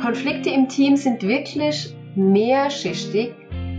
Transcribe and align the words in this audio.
Konflikte 0.00 0.50
im 0.50 0.68
Team 0.68 0.96
sind 0.96 1.22
wirklich 1.22 1.94
mehrschichtig, 2.14 3.34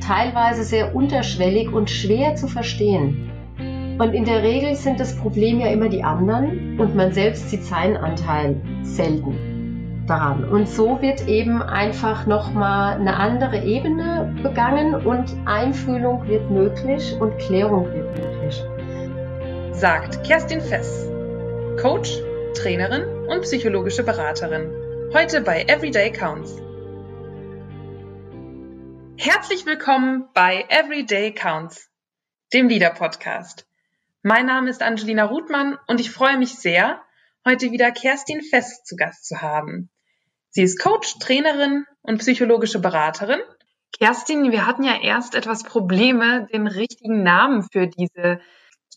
teilweise 0.05 0.63
sehr 0.63 0.95
unterschwellig 0.95 1.71
und 1.71 1.89
schwer 1.89 2.35
zu 2.35 2.47
verstehen. 2.47 3.31
Und 3.99 4.13
in 4.13 4.25
der 4.25 4.41
Regel 4.41 4.75
sind 4.75 4.99
das 4.99 5.15
Problem 5.15 5.59
ja 5.59 5.67
immer 5.67 5.89
die 5.89 6.03
anderen 6.03 6.79
und 6.79 6.95
man 6.95 7.11
selbst 7.11 7.49
sieht 7.49 7.63
seinen 7.63 7.97
Anteil 7.97 8.55
selten 8.83 10.03
daran. 10.07 10.43
Und 10.45 10.67
so 10.67 11.01
wird 11.01 11.27
eben 11.27 11.61
einfach 11.61 12.25
nochmal 12.25 12.95
eine 12.95 13.15
andere 13.15 13.63
Ebene 13.63 14.33
begangen 14.41 14.95
und 14.95 15.35
Einfühlung 15.45 16.27
wird 16.27 16.49
möglich 16.49 17.15
und 17.19 17.37
Klärung 17.37 17.85
wird 17.93 18.17
möglich. 18.17 18.63
Sagt 19.71 20.23
Kerstin 20.23 20.61
Fess, 20.61 21.07
Coach, 21.81 22.19
Trainerin 22.55 23.03
und 23.27 23.41
psychologische 23.41 24.03
Beraterin. 24.03 24.80
Heute 25.13 25.41
bei 25.41 25.63
Everyday 25.63 26.09
Counts. 26.13 26.55
Herzlich 29.17 29.65
willkommen 29.65 30.29
bei 30.33 30.65
Everyday 30.69 31.33
Counts, 31.33 31.89
dem 32.53 32.69
Lieder-Podcast. 32.69 33.67
Mein 34.23 34.45
Name 34.45 34.69
ist 34.69 34.81
Angelina 34.81 35.25
Ruthmann 35.25 35.77
und 35.87 35.99
ich 35.99 36.11
freue 36.11 36.37
mich 36.37 36.55
sehr, 36.55 37.01
heute 37.45 37.73
wieder 37.73 37.91
Kerstin 37.91 38.41
Fest 38.41 38.87
zu 38.87 38.95
Gast 38.95 39.25
zu 39.25 39.41
haben. 39.41 39.89
Sie 40.49 40.61
ist 40.61 40.79
Coach, 40.81 41.19
Trainerin 41.19 41.85
und 42.03 42.19
psychologische 42.19 42.79
Beraterin. 42.79 43.41
Kerstin, 43.99 44.49
wir 44.53 44.65
hatten 44.65 44.85
ja 44.85 44.97
erst 45.01 45.35
etwas 45.35 45.63
Probleme, 45.63 46.47
den 46.53 46.67
richtigen 46.67 47.21
Namen 47.21 47.67
für 47.69 47.87
diese 47.87 48.39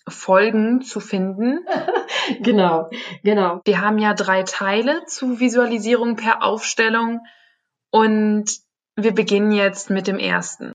Folgen 0.09 0.83
zu 0.83 1.01
finden. 1.01 1.67
genau, 2.41 2.91
genau. 3.23 3.61
Wir 3.65 3.81
haben 3.81 3.99
ja 3.99 4.15
drei 4.15 4.43
Teile 4.43 5.05
zu 5.07 5.41
Visualisierung 5.41 6.17
per 6.17 6.43
Aufstellung 6.43 7.21
und 7.91 8.51
wir 8.97 9.13
beginnen 9.13 9.53
jetzt 9.53 9.91
mit 9.91 10.07
dem 10.07 10.19
ersten. 10.19 10.73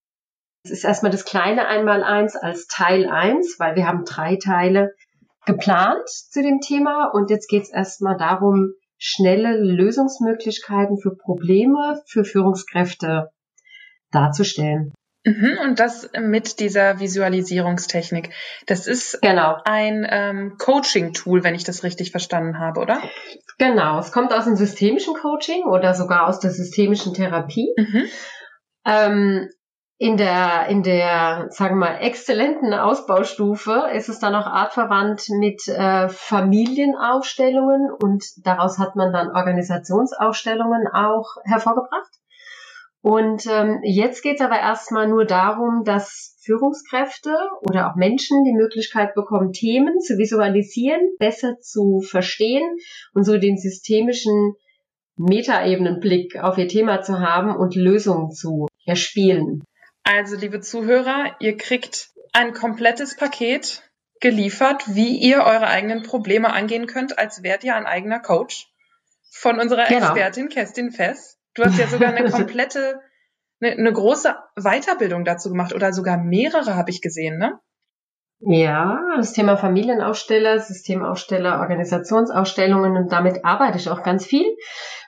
Es 0.64 0.72
ist 0.72 0.84
erstmal 0.84 1.12
das 1.12 1.26
kleine 1.26 1.68
Einmaleins 1.68 2.36
als 2.36 2.68
Teil 2.68 3.10
1, 3.10 3.60
weil 3.60 3.76
wir 3.76 3.88
haben 3.88 4.04
drei 4.04 4.36
Teile 4.36 4.94
geplant 5.46 6.08
zu 6.08 6.42
dem 6.42 6.60
Thema 6.60 7.10
und 7.14 7.30
jetzt 7.30 7.48
geht 7.48 7.64
es 7.64 7.70
erstmal 7.70 8.18
darum, 8.18 8.74
schnelle 8.98 9.58
Lösungsmöglichkeiten 9.58 10.98
für 10.98 11.16
Probleme 11.16 12.02
für 12.08 12.26
Führungskräfte 12.26 13.32
darzustellen. 14.12 14.94
Mhm, 15.26 15.58
und 15.64 15.80
das 15.80 16.10
mit 16.18 16.60
dieser 16.60 17.00
Visualisierungstechnik. 17.00 18.34
Das 18.68 18.88
ist 18.88 19.22
genau. 19.22 19.58
ein 19.66 20.08
ähm, 20.10 20.56
Coaching-Tool, 20.58 21.44
wenn 21.44 21.56
ich 21.56 21.66
das 21.66 21.84
richtig 21.84 22.12
verstanden 22.12 22.58
habe, 22.58 22.80
oder? 22.80 23.02
Genau, 23.58 24.00
es 24.00 24.14
kommt 24.14 24.34
aus 24.34 24.46
dem 24.46 24.56
systemischen 24.56 25.16
Coaching 25.16 25.64
oder 25.64 25.94
sogar 25.94 26.28
aus 26.28 26.40
der 26.40 26.52
systemischen 26.52 27.14
Therapie. 27.14 27.74
Mhm. 27.78 28.06
Ähm, 28.86 29.50
in 30.02 30.16
der, 30.16 30.68
in 30.68 30.82
der, 30.82 31.48
sagen 31.50 31.78
wir 31.78 31.88
mal, 31.88 31.98
exzellenten 31.98 32.74
Ausbaustufe 32.74 33.90
ist 33.94 34.08
es 34.08 34.20
dann 34.20 34.34
auch 34.34 34.48
artverwandt 34.48 35.28
mit 35.28 35.68
äh, 35.68 36.08
Familienaufstellungen 36.08 37.92
und 37.92 38.24
daraus 38.46 38.80
hat 38.80 38.96
man 38.96 39.12
dann 39.12 39.36
Organisationsaufstellungen 39.36 40.88
auch 40.94 41.36
hervorgebracht. 41.44 42.10
Und 43.02 43.46
ähm, 43.46 43.80
jetzt 43.84 44.24
geht 44.24 44.40
es 44.40 44.46
aber 44.46 44.60
erstmal 44.60 45.08
nur 45.08 45.26
darum, 45.26 45.84
dass 45.86 46.38
Führungskräfte 46.44 47.34
oder 47.62 47.90
auch 47.90 47.96
Menschen 47.96 48.44
die 48.44 48.54
Möglichkeit 48.54 49.16
bekommen, 49.16 49.54
Themen 49.54 50.02
zu 50.02 50.18
visualisieren, 50.18 51.00
besser 51.18 51.60
zu 51.60 52.02
verstehen 52.02 52.78
und 53.14 53.24
so 53.24 53.38
den 53.38 53.58
systemischen 53.58 54.56
Metaebenenblick 55.16 56.38
auf 56.38 56.58
ihr 56.58 56.68
Thema 56.68 57.02
zu 57.02 57.20
haben 57.20 57.56
und 57.56 57.76
Lösungen 57.76 58.32
zu 58.32 58.68
erspielen. 58.86 59.64
Also, 60.04 60.36
liebe 60.36 60.60
Zuhörer, 60.60 61.36
ihr 61.40 61.56
kriegt 61.56 62.10
ein 62.34 62.54
komplettes 62.54 63.16
Paket 63.16 63.84
geliefert, 64.20 64.84
wie 64.88 65.18
ihr 65.18 65.44
eure 65.44 65.68
eigenen 65.68 66.04
Probleme 66.04 66.52
angehen 66.52 66.88
könnt, 66.88 67.18
als 67.18 67.44
wärt 67.44 67.64
ihr 67.64 67.76
ein 67.76 67.86
eigener 67.86 68.20
Coach 68.20 68.68
von 69.32 69.60
unserer 69.60 69.86
genau. 69.86 70.08
Expertin 70.08 70.50
Kerstin 70.50 70.92
Fess. 70.92 71.39
Du 71.60 71.66
hast 71.66 71.78
ja 71.78 71.88
sogar 71.88 72.14
eine 72.14 72.30
komplette, 72.32 73.02
eine, 73.60 73.74
eine 73.74 73.92
große 73.92 74.34
Weiterbildung 74.56 75.26
dazu 75.26 75.50
gemacht 75.50 75.74
oder 75.74 75.92
sogar 75.92 76.18
mehrere 76.18 76.76
habe 76.76 76.90
ich 76.90 77.02
gesehen, 77.02 77.38
ne? 77.38 77.60
Ja, 78.42 78.98
das 79.18 79.34
Thema 79.34 79.58
Familienaussteller, 79.58 80.60
Systemaussteller, 80.60 81.60
Organisationsausstellungen 81.60 82.96
und 82.96 83.12
damit 83.12 83.44
arbeite 83.44 83.78
ich 83.78 83.90
auch 83.90 84.02
ganz 84.02 84.26
viel, 84.26 84.46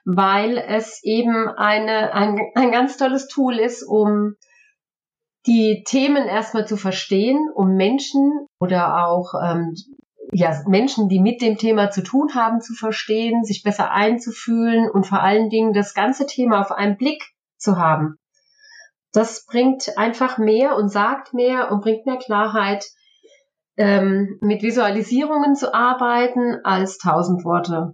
weil 0.04 0.58
es 0.58 1.00
eben 1.04 1.48
eine, 1.48 2.14
ein, 2.14 2.38
ein 2.56 2.72
ganz 2.74 2.98
tolles 2.98 3.30
Tool 3.30 3.58
ist, 3.58 3.84
um 3.84 4.36
die 5.48 5.86
Themen 5.88 6.28
erstmal 6.28 6.68
zu 6.68 6.76
verstehen, 6.76 7.40
um 7.56 7.76
Menschen 7.76 8.48
oder 8.60 9.06
auch 9.06 9.34
ähm, 9.42 9.76
ja, 10.32 10.64
Menschen, 10.68 11.10
die 11.10 11.20
mit 11.20 11.42
dem 11.42 11.58
Thema 11.58 11.92
zu 11.92 12.04
tun 12.04 12.36
haben, 12.36 12.62
zu 12.62 12.74
verstehen, 12.74 13.44
sich 13.44 13.64
besser 13.64 13.92
einzufühlen 13.92 14.90
und 14.90 15.06
vor 15.06 15.22
allen 15.22 15.50
Dingen 15.50 15.74
das 15.74 15.94
ganze 15.94 16.26
Thema 16.26 16.62
auf 16.62 16.72
einen 16.72 16.98
Blick 16.98 17.24
zu 17.58 17.78
haben. 17.78 18.18
Das 19.14 19.46
bringt 19.46 19.98
einfach 19.98 20.38
mehr 20.38 20.78
und 20.78 20.90
sagt 20.90 21.34
mehr 21.34 21.72
und 21.72 21.82
bringt 21.82 22.06
mehr 22.06 22.18
Klarheit, 22.18 22.86
ähm, 23.78 24.38
mit 24.42 24.64
Visualisierungen 24.64 25.56
zu 25.56 25.74
arbeiten, 25.74 26.60
als 26.64 26.98
tausend 26.98 27.44
Worte 27.44 27.94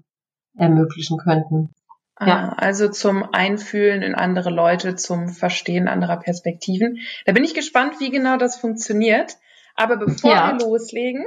ermöglichen 0.56 1.18
könnten. 1.18 1.74
Ja. 2.20 2.50
Ah, 2.50 2.54
also 2.58 2.90
zum 2.90 3.24
Einfühlen 3.32 4.02
in 4.02 4.16
andere 4.16 4.50
Leute, 4.50 4.96
zum 4.96 5.30
Verstehen 5.30 5.88
anderer 5.88 6.18
Perspektiven. 6.18 6.98
Da 7.26 7.32
bin 7.32 7.44
ich 7.44 7.54
gespannt, 7.54 8.00
wie 8.00 8.10
genau 8.10 8.38
das 8.38 8.58
funktioniert. 8.58 9.38
Aber 9.76 9.98
bevor 9.98 10.32
ja. 10.32 10.52
wir 10.52 10.66
loslegen, 10.66 11.26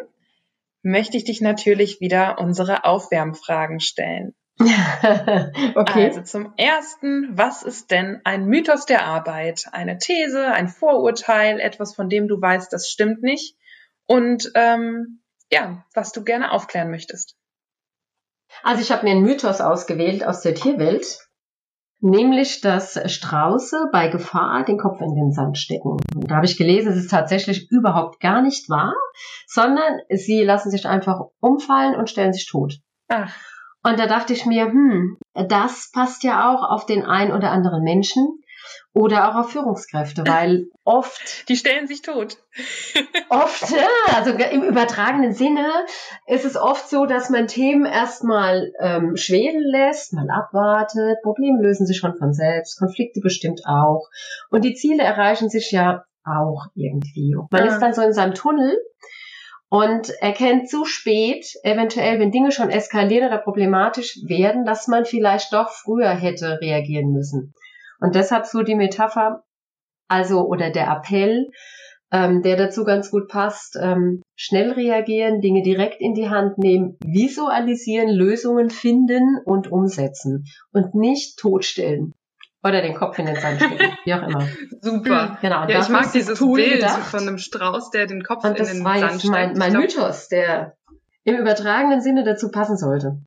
möchte 0.82 1.16
ich 1.16 1.24
dich 1.24 1.40
natürlich 1.40 2.00
wieder 2.00 2.38
unsere 2.38 2.84
Aufwärmfragen 2.84 3.80
stellen. 3.80 4.34
okay. 4.60 6.06
Also 6.06 6.22
zum 6.22 6.52
ersten, 6.56 7.30
was 7.32 7.62
ist 7.62 7.90
denn 7.90 8.20
ein 8.24 8.44
Mythos 8.44 8.84
der 8.84 9.04
Arbeit? 9.06 9.64
Eine 9.72 9.98
These, 9.98 10.46
ein 10.48 10.68
Vorurteil, 10.68 11.60
etwas, 11.60 11.94
von 11.94 12.08
dem 12.08 12.28
du 12.28 12.40
weißt, 12.40 12.72
das 12.72 12.88
stimmt 12.88 13.22
nicht? 13.22 13.56
Und 14.06 14.50
ähm, 14.54 15.22
ja, 15.50 15.84
was 15.94 16.12
du 16.12 16.24
gerne 16.24 16.52
aufklären 16.52 16.90
möchtest. 16.90 17.36
Also 18.62 18.82
ich 18.82 18.90
habe 18.90 19.04
mir 19.04 19.12
einen 19.12 19.22
Mythos 19.22 19.60
ausgewählt 19.60 20.24
aus 20.24 20.42
der 20.42 20.54
Tierwelt, 20.54 21.29
nämlich 22.00 22.60
dass 22.60 22.98
Strauße 23.06 23.88
bei 23.92 24.08
Gefahr 24.08 24.64
den 24.64 24.78
Kopf 24.78 25.00
in 25.00 25.14
den 25.14 25.32
Sand 25.32 25.58
stecken. 25.58 25.98
Und 26.14 26.30
da 26.30 26.36
habe 26.36 26.46
ich 26.46 26.56
gelesen, 26.56 26.92
es 26.92 26.98
ist 26.98 27.10
tatsächlich 27.10 27.70
überhaupt 27.70 28.20
gar 28.20 28.42
nicht 28.42 28.68
wahr, 28.68 28.94
sondern 29.46 30.00
sie 30.10 30.42
lassen 30.42 30.70
sich 30.70 30.86
einfach 30.86 31.20
umfallen 31.40 31.94
und 31.94 32.10
stellen 32.10 32.32
sich 32.32 32.46
tot. 32.46 32.74
Ach. 33.08 33.34
Und 33.82 33.98
da 33.98 34.06
dachte 34.06 34.32
ich 34.32 34.44
mir, 34.44 34.66
hm, 34.66 35.16
das 35.48 35.90
passt 35.92 36.22
ja 36.22 36.52
auch 36.52 36.62
auf 36.62 36.84
den 36.84 37.04
ein 37.04 37.32
oder 37.32 37.50
anderen 37.50 37.82
Menschen, 37.82 38.40
oder 38.92 39.30
auch 39.30 39.36
auf 39.36 39.50
Führungskräfte, 39.52 40.24
weil 40.26 40.66
oft. 40.84 41.48
Die 41.48 41.56
stellen 41.56 41.86
sich 41.86 42.02
tot. 42.02 42.38
oft, 43.28 43.70
ja, 43.70 44.16
also 44.16 44.30
im 44.30 44.62
übertragenen 44.62 45.32
Sinne 45.32 45.68
ist 46.26 46.44
es 46.44 46.56
oft 46.56 46.88
so, 46.88 47.06
dass 47.06 47.30
man 47.30 47.46
Themen 47.46 47.86
erstmal 47.86 48.72
ähm, 48.80 49.16
schwelen 49.16 49.62
lässt, 49.62 50.12
mal 50.12 50.28
abwartet, 50.30 51.18
Probleme 51.22 51.62
lösen 51.62 51.86
sich 51.86 51.98
schon 51.98 52.16
von 52.16 52.32
selbst, 52.32 52.78
Konflikte 52.78 53.20
bestimmt 53.20 53.62
auch. 53.64 54.08
Und 54.50 54.64
die 54.64 54.74
Ziele 54.74 55.04
erreichen 55.04 55.48
sich 55.48 55.70
ja 55.70 56.04
auch 56.24 56.66
irgendwie. 56.74 57.36
Man 57.50 57.64
ja. 57.64 57.72
ist 57.72 57.80
dann 57.80 57.94
so 57.94 58.02
in 58.02 58.12
seinem 58.12 58.34
Tunnel 58.34 58.76
und 59.68 60.10
erkennt 60.20 60.68
zu 60.68 60.84
spät, 60.84 61.46
eventuell, 61.62 62.18
wenn 62.18 62.32
Dinge 62.32 62.50
schon 62.50 62.70
eskalieren 62.70 63.28
oder 63.28 63.38
problematisch 63.38 64.18
werden, 64.26 64.64
dass 64.64 64.88
man 64.88 65.04
vielleicht 65.04 65.52
doch 65.52 65.70
früher 65.70 66.10
hätte 66.10 66.58
reagieren 66.60 67.12
müssen. 67.12 67.54
Und 68.00 68.14
deshalb 68.14 68.46
so 68.46 68.62
die 68.62 68.74
Metapher, 68.74 69.44
also 70.08 70.46
oder 70.46 70.70
der 70.70 70.88
Appell, 70.88 71.50
ähm, 72.12 72.42
der 72.42 72.56
dazu 72.56 72.84
ganz 72.84 73.10
gut 73.10 73.28
passt, 73.28 73.78
ähm, 73.80 74.22
schnell 74.34 74.72
reagieren, 74.72 75.40
Dinge 75.40 75.62
direkt 75.62 76.00
in 76.00 76.14
die 76.14 76.28
Hand 76.28 76.58
nehmen, 76.58 76.96
visualisieren, 77.04 78.08
Lösungen 78.08 78.70
finden 78.70 79.38
und 79.44 79.70
umsetzen 79.70 80.44
und 80.72 80.94
nicht 80.94 81.38
totstellen. 81.38 82.14
Oder 82.62 82.82
den 82.82 82.94
Kopf 82.94 83.18
in 83.18 83.26
den 83.26 83.36
Sand 83.36 83.62
stecken, 83.62 83.78
wie 84.04 84.14
auch 84.14 84.22
immer. 84.22 84.46
Super. 84.82 85.38
Genau. 85.40 85.66
ja, 85.66 85.80
ich 85.80 85.88
mag 85.88 86.12
dieses 86.12 86.38
Tool 86.38 86.56
Bild 86.56 86.74
gedacht. 86.74 87.04
von 87.04 87.20
einem 87.20 87.38
Strauß, 87.38 87.90
der 87.90 88.06
den 88.06 88.22
Kopf 88.22 88.44
in 88.44 88.54
den 88.54 88.66
Sand 88.66 88.78
steckt. 88.78 89.14
Das 89.14 89.24
war 89.24 89.30
mein, 89.30 89.56
mein 89.56 89.72
Mythos, 89.72 90.28
der 90.28 90.76
im 91.24 91.36
übertragenen 91.36 92.02
Sinne 92.02 92.24
dazu 92.24 92.50
passen 92.50 92.76
sollte. 92.76 93.22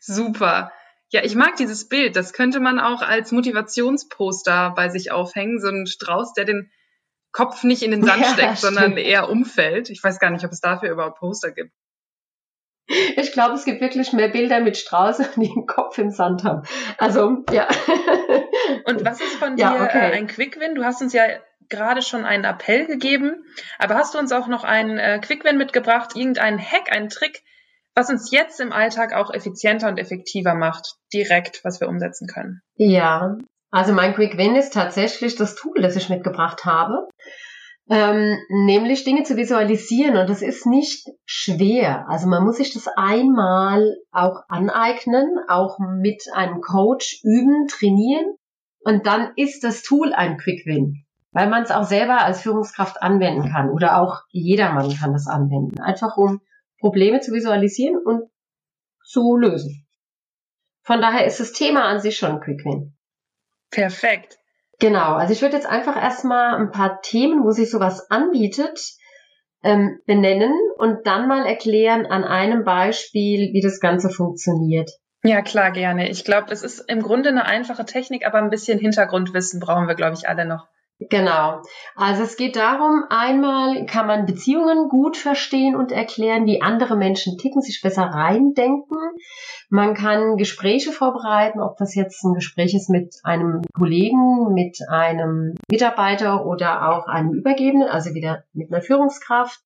Super. 0.00 0.70
Ja, 1.10 1.24
ich 1.24 1.34
mag 1.34 1.56
dieses 1.56 1.88
Bild. 1.88 2.16
Das 2.16 2.32
könnte 2.32 2.60
man 2.60 2.78
auch 2.78 3.00
als 3.00 3.32
Motivationsposter 3.32 4.72
bei 4.76 4.88
sich 4.90 5.10
aufhängen. 5.10 5.60
So 5.60 5.68
ein 5.68 5.86
Strauß, 5.86 6.34
der 6.34 6.44
den 6.44 6.70
Kopf 7.32 7.64
nicht 7.64 7.82
in 7.82 7.90
den 7.90 8.02
Sand 8.02 8.20
ja, 8.22 8.32
steckt, 8.32 8.58
sondern 8.58 8.96
eher 8.96 9.30
umfällt. 9.30 9.90
Ich 9.90 10.02
weiß 10.02 10.18
gar 10.18 10.30
nicht, 10.30 10.44
ob 10.44 10.52
es 10.52 10.60
dafür 10.60 10.90
überhaupt 10.90 11.18
Poster 11.18 11.50
gibt. 11.50 11.72
Ich 12.88 13.32
glaube, 13.32 13.54
es 13.54 13.66
gibt 13.66 13.82
wirklich 13.82 14.14
mehr 14.14 14.28
Bilder 14.28 14.60
mit 14.60 14.76
Straußen, 14.76 15.26
die 15.36 15.48
den 15.48 15.66
Kopf 15.66 15.98
im 15.98 16.10
Sand 16.10 16.44
haben. 16.44 16.62
Also, 16.96 17.44
ja. 17.52 17.68
Und 18.84 19.04
was 19.04 19.20
ist 19.20 19.34
von 19.36 19.56
dir 19.56 19.62
ja, 19.62 19.84
okay. 19.84 20.10
äh, 20.10 20.16
ein 20.16 20.26
Quick-Win? 20.26 20.74
Du 20.74 20.84
hast 20.84 21.02
uns 21.02 21.12
ja 21.12 21.24
gerade 21.68 22.00
schon 22.00 22.24
einen 22.24 22.44
Appell 22.44 22.86
gegeben, 22.86 23.44
aber 23.78 23.94
hast 23.94 24.14
du 24.14 24.18
uns 24.18 24.32
auch 24.32 24.48
noch 24.48 24.64
einen 24.64 24.98
äh, 24.98 25.20
Quick-Win 25.22 25.58
mitgebracht, 25.58 26.16
irgendeinen 26.16 26.58
Hack, 26.58 26.90
einen 26.90 27.10
Trick, 27.10 27.42
was 27.98 28.10
uns 28.10 28.30
jetzt 28.30 28.60
im 28.60 28.72
Alltag 28.72 29.12
auch 29.12 29.32
effizienter 29.32 29.88
und 29.88 29.98
effektiver 29.98 30.54
macht, 30.54 30.94
direkt, 31.12 31.64
was 31.64 31.80
wir 31.80 31.88
umsetzen 31.88 32.26
können? 32.26 32.60
Ja, 32.76 33.36
also 33.70 33.92
mein 33.92 34.14
Quick-Win 34.14 34.56
ist 34.56 34.72
tatsächlich 34.72 35.36
das 35.36 35.54
Tool, 35.54 35.82
das 35.82 35.96
ich 35.96 36.08
mitgebracht 36.08 36.64
habe 36.64 37.08
ähm, 37.90 38.38
nämlich 38.50 39.04
Dinge 39.04 39.22
zu 39.22 39.36
visualisieren. 39.36 40.16
Und 40.16 40.28
das 40.28 40.42
ist 40.42 40.66
nicht 40.66 41.08
schwer. 41.24 42.08
Also 42.08 42.28
man 42.28 42.44
muss 42.44 42.56
sich 42.56 42.72
das 42.72 42.86
einmal 42.96 43.96
auch 44.12 44.42
aneignen, 44.48 45.38
auch 45.48 45.78
mit 45.78 46.22
einem 46.34 46.60
Coach 46.60 47.20
üben, 47.24 47.66
trainieren. 47.68 48.34
Und 48.80 49.06
dann 49.06 49.32
ist 49.36 49.64
das 49.64 49.82
Tool 49.82 50.12
ein 50.12 50.36
Quick 50.36 50.66
Win, 50.66 51.04
weil 51.32 51.48
man 51.48 51.62
es 51.62 51.70
auch 51.70 51.84
selber 51.84 52.22
als 52.22 52.42
Führungskraft 52.42 53.02
anwenden 53.02 53.50
kann 53.50 53.70
oder 53.70 54.00
auch 54.00 54.22
jedermann 54.30 54.94
kann 54.94 55.12
das 55.12 55.26
anwenden. 55.26 55.80
Einfach 55.80 56.16
um 56.16 56.40
Probleme 56.78 57.20
zu 57.20 57.32
visualisieren 57.32 57.96
und 57.96 58.30
zu 59.04 59.36
lösen. 59.36 59.86
Von 60.82 61.00
daher 61.00 61.26
ist 61.26 61.40
das 61.40 61.52
Thema 61.52 61.84
an 61.84 62.00
sich 62.00 62.16
schon 62.16 62.40
Quick 62.40 62.64
Win. 62.64 62.96
Perfekt. 63.70 64.38
Genau, 64.80 65.14
also 65.14 65.32
ich 65.32 65.42
würde 65.42 65.56
jetzt 65.56 65.66
einfach 65.66 65.96
erstmal 65.96 66.56
ein 66.56 66.70
paar 66.70 67.00
Themen, 67.02 67.44
wo 67.44 67.50
sich 67.50 67.70
sowas 67.70 68.10
anbietet, 68.10 68.80
ähm, 69.62 69.98
benennen 70.06 70.52
und 70.76 71.06
dann 71.06 71.26
mal 71.26 71.44
erklären 71.46 72.06
an 72.06 72.24
einem 72.24 72.64
Beispiel, 72.64 73.52
wie 73.52 73.60
das 73.60 73.80
Ganze 73.80 74.08
funktioniert. 74.08 74.90
Ja, 75.24 75.42
klar, 75.42 75.72
gerne. 75.72 76.08
Ich 76.08 76.24
glaube, 76.24 76.52
es 76.52 76.62
ist 76.62 76.78
im 76.88 77.02
Grunde 77.02 77.30
eine 77.30 77.44
einfache 77.44 77.84
Technik, 77.84 78.24
aber 78.24 78.38
ein 78.38 78.50
bisschen 78.50 78.78
Hintergrundwissen 78.78 79.58
brauchen 79.58 79.88
wir, 79.88 79.96
glaube 79.96 80.14
ich, 80.14 80.28
alle 80.28 80.46
noch. 80.46 80.68
Genau. 81.00 81.62
Also 81.94 82.24
es 82.24 82.36
geht 82.36 82.56
darum, 82.56 83.04
einmal 83.08 83.86
kann 83.86 84.08
man 84.08 84.26
Beziehungen 84.26 84.88
gut 84.88 85.16
verstehen 85.16 85.76
und 85.76 85.92
erklären, 85.92 86.44
wie 86.44 86.60
andere 86.60 86.96
Menschen 86.96 87.38
ticken, 87.38 87.62
sich 87.62 87.80
besser 87.82 88.02
reindenken. 88.02 88.98
Man 89.70 89.94
kann 89.94 90.36
Gespräche 90.36 90.90
vorbereiten, 90.90 91.60
ob 91.60 91.76
das 91.76 91.94
jetzt 91.94 92.24
ein 92.24 92.34
Gespräch 92.34 92.74
ist 92.74 92.90
mit 92.90 93.14
einem 93.22 93.62
Kollegen, 93.74 94.52
mit 94.52 94.78
einem 94.90 95.54
Mitarbeiter 95.70 96.44
oder 96.44 96.88
auch 96.90 97.06
einem 97.06 97.32
Übergebenen, 97.32 97.88
also 97.88 98.14
wieder 98.14 98.42
mit 98.52 98.72
einer 98.72 98.82
Führungskraft. 98.82 99.60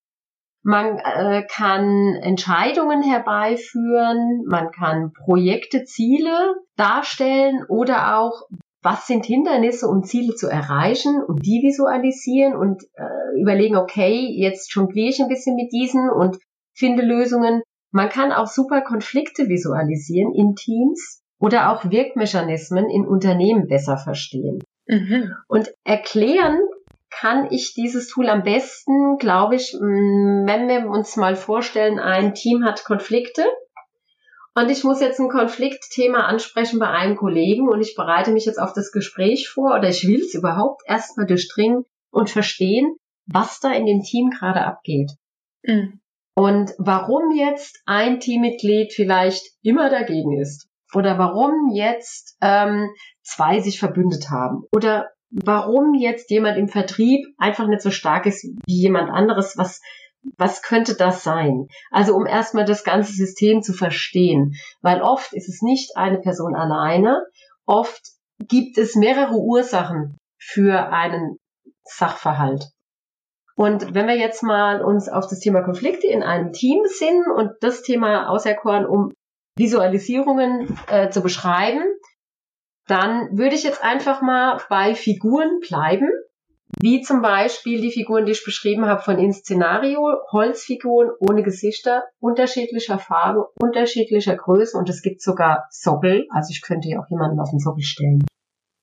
Man 0.63 0.99
äh, 0.99 1.45
kann 1.51 2.15
Entscheidungen 2.21 3.03
herbeiführen, 3.03 4.45
man 4.47 4.71
kann 4.71 5.13
Projekte, 5.13 5.85
Ziele 5.85 6.57
darstellen 6.77 7.65
oder 7.69 8.19
auch 8.19 8.43
was 8.83 9.07
sind 9.07 9.25
Hindernisse, 9.25 9.89
um 9.89 10.03
Ziele 10.03 10.35
zu 10.35 10.49
erreichen 10.49 11.23
und 11.23 11.47
die 11.47 11.63
visualisieren 11.63 12.57
und 12.57 12.83
äh, 12.95 13.41
überlegen, 13.41 13.77
okay, 13.77 14.29
jetzt 14.37 14.75
jongliere 14.75 15.09
ich 15.09 15.21
ein 15.21 15.29
bisschen 15.29 15.55
mit 15.55 15.73
diesen 15.73 16.11
und 16.11 16.39
finde 16.75 17.03
Lösungen. 17.03 17.63
Man 17.93 18.09
kann 18.09 18.33
auch 18.33 18.47
super 18.47 18.81
Konflikte 18.81 19.49
visualisieren 19.49 20.35
in 20.35 20.55
Teams 20.57 21.23
oder 21.39 21.71
auch 21.71 21.91
Wirkmechanismen 21.91 22.91
in 22.91 23.07
Unternehmen 23.07 23.69
besser 23.69 23.97
verstehen. 23.99 24.61
Mhm. 24.87 25.33
Und 25.49 25.73
erklären 25.85 26.59
kann 27.11 27.49
ich 27.51 27.75
dieses 27.75 28.09
Tool 28.09 28.29
am 28.29 28.43
besten, 28.43 29.19
glaube 29.19 29.57
ich, 29.57 29.75
wenn 29.75 30.69
wir 30.69 30.89
uns 30.89 31.17
mal 31.17 31.37
vorstellen, 31.37 31.99
ein 31.99 32.35
Team 32.35 32.65
hat 32.65 32.85
Konflikte 32.85 33.45
und 34.55 34.71
ich 34.71 34.85
muss 34.85 35.01
jetzt 35.01 35.19
ein 35.19 35.29
Konfliktthema 35.29 36.27
ansprechen 36.27 36.79
bei 36.79 36.89
einem 36.89 37.17
Kollegen 37.17 37.69
und 37.69 37.81
ich 37.81 37.95
bereite 37.95 38.33
mich 38.33 38.45
jetzt 38.45 38.59
auf 38.61 38.73
das 38.75 38.93
Gespräch 38.93 39.49
vor 39.49 39.75
oder 39.75 39.89
ich 39.89 40.07
will 40.07 40.21
es 40.21 40.35
überhaupt 40.35 40.83
erstmal 40.87 41.27
durchdringen 41.27 41.85
und 42.11 42.29
verstehen, 42.29 42.97
was 43.27 43.61
da 43.61 43.73
in 43.73 43.87
dem 43.87 44.03
Team 44.03 44.31
gerade 44.31 44.65
abgeht. 44.65 45.13
Mhm. 45.63 46.01
Und 46.35 46.73
warum 46.79 47.35
jetzt 47.35 47.83
ein 47.87 48.21
Teammitglied 48.21 48.93
vielleicht 48.93 49.43
immer 49.63 49.91
dagegen 49.91 50.39
ist. 50.39 50.69
Oder 50.95 51.19
warum 51.19 51.71
jetzt 51.75 52.37
ähm, 52.43 52.91
zwei 53.23 53.61
sich 53.61 53.79
verbündet 53.79 54.31
haben. 54.31 54.65
Oder 54.75 55.11
warum 55.31 55.95
jetzt 55.95 56.31
jemand 56.31 56.59
im 56.59 56.69
Vertrieb 56.69 57.27
einfach 57.39 57.67
nicht 57.67 57.81
so 57.81 57.91
stark 57.91 58.27
ist 58.27 58.45
wie 58.67 58.81
jemand 58.81 59.11
anderes, 59.11 59.57
was 59.57 59.81
was 60.37 60.63
könnte 60.63 60.95
das 60.95 61.25
sein? 61.25 61.67
Also 61.91 62.15
um 62.15 62.27
erstmal 62.27 62.65
das 62.65 62.85
ganze 62.85 63.13
System 63.13 63.63
zu 63.63 63.73
verstehen, 63.73 64.55
weil 64.81 65.03
oft 65.03 65.33
ist 65.33 65.49
es 65.49 65.63
nicht 65.63 65.97
eine 65.97 66.19
Person 66.19 66.55
alleine, 66.55 67.25
oft 67.67 68.01
gibt 68.39 68.79
es 68.79 68.95
mehrere 68.95 69.37
Ursachen 69.37 70.17
für 70.39 70.89
einen 70.93 71.39
Sachverhalt. 71.85 72.71
Und 73.55 73.95
wenn 73.95 74.07
wir 74.07 74.17
jetzt 74.17 74.43
mal 74.43 74.83
uns 74.83 75.09
auf 75.09 75.29
das 75.29 75.41
Thema 75.41 75.63
Konflikte 75.63 76.07
in 76.07 76.23
einem 76.23 76.53
Team 76.53 76.83
besinnen 76.83 77.31
und 77.31 77.53
das 77.61 77.83
Thema 77.83 78.29
auserkoren, 78.29 78.87
um 78.87 79.13
Visualisierungen 79.57 80.77
äh, 80.89 81.11
zu 81.11 81.23
beschreiben, 81.23 81.83
dann 82.87 83.37
würde 83.37 83.55
ich 83.55 83.63
jetzt 83.63 83.83
einfach 83.83 84.23
mal 84.23 84.61
bei 84.69 84.95
Figuren 84.95 85.61
bleiben 85.61 86.09
wie 86.81 87.01
zum 87.01 87.23
Beispiel 87.23 87.81
die 87.81 87.91
Figuren, 87.91 88.27
die 88.27 88.33
ich 88.33 88.45
beschrieben 88.45 88.87
habe 88.87 89.03
von 89.03 89.19
Inszenario, 89.19 90.01
Holzfiguren 90.33 91.11
ohne 91.21 91.43
Gesichter, 91.43 92.05
unterschiedlicher 92.21 92.99
Farbe, 92.99 93.49
unterschiedlicher 93.61 94.37
Größe 94.37 94.77
und 94.77 94.89
es 94.89 95.03
gibt 95.03 95.23
sogar 95.23 95.67
Sockel. 95.71 96.27
Also 96.31 96.51
ich 96.51 96.63
könnte 96.63 96.89
ja 96.89 97.01
auch 97.01 97.11
jemanden 97.11 97.41
auf 97.41 97.51
den 97.51 97.59
Sockel 97.59 97.83
stellen. 97.83 98.25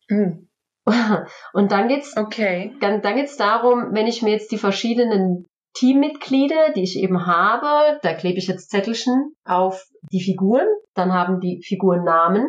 Mhm. 0.09 0.47
Und 1.53 1.71
dann 1.71 1.87
geht's, 1.87 2.17
okay. 2.17 2.73
dann, 2.79 3.01
dann 3.01 3.15
geht's 3.15 3.37
darum, 3.37 3.93
wenn 3.93 4.07
ich 4.07 4.23
mir 4.23 4.31
jetzt 4.31 4.51
die 4.51 4.57
verschiedenen 4.57 5.45
Teammitglieder, 5.75 6.73
die 6.75 6.83
ich 6.83 6.97
eben 6.97 7.27
habe, 7.27 7.99
da 8.01 8.13
klebe 8.13 8.39
ich 8.39 8.47
jetzt 8.47 8.71
Zettelchen 8.71 9.33
auf 9.45 9.85
die 10.11 10.21
Figuren, 10.21 10.67
dann 10.95 11.13
haben 11.13 11.39
die 11.41 11.61
Figuren 11.63 12.03
Namen 12.03 12.47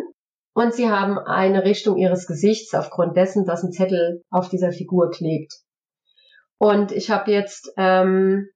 und 0.53 0.75
sie 0.75 0.91
haben 0.91 1.19
eine 1.19 1.65
Richtung 1.65 1.97
ihres 1.97 2.27
Gesichts 2.27 2.75
aufgrund 2.75 3.17
dessen, 3.17 3.45
dass 3.45 3.63
ein 3.63 3.73
Zettel 3.73 4.23
auf 4.31 4.49
dieser 4.49 4.73
Figur 4.73 5.11
klebt. 5.11 5.53
Und 6.59 6.93
ich 6.93 7.11
habe 7.11 7.31
jetzt 7.31 7.73
ähm, 7.77 8.49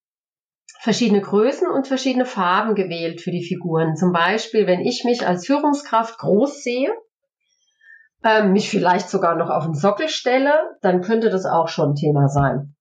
verschiedene 0.80 1.22
Größen 1.22 1.68
und 1.68 1.86
verschiedene 1.86 2.26
Farben 2.26 2.74
gewählt 2.74 3.20
für 3.20 3.30
die 3.30 3.44
Figuren. 3.44 3.96
Zum 3.96 4.12
Beispiel, 4.12 4.66
wenn 4.66 4.80
ich 4.80 5.04
mich 5.04 5.26
als 5.26 5.46
Führungskraft 5.46 6.18
groß 6.18 6.62
sehe, 6.62 6.92
ähm, 8.24 8.52
mich 8.52 8.68
vielleicht 8.68 9.08
sogar 9.08 9.36
noch 9.36 9.50
auf 9.50 9.64
den 9.64 9.74
Sockel 9.74 10.08
stelle, 10.08 10.52
dann 10.82 11.00
könnte 11.00 11.30
das 11.30 11.46
auch 11.46 11.68
schon 11.68 11.94
Thema 11.94 12.28
sein. 12.28 12.74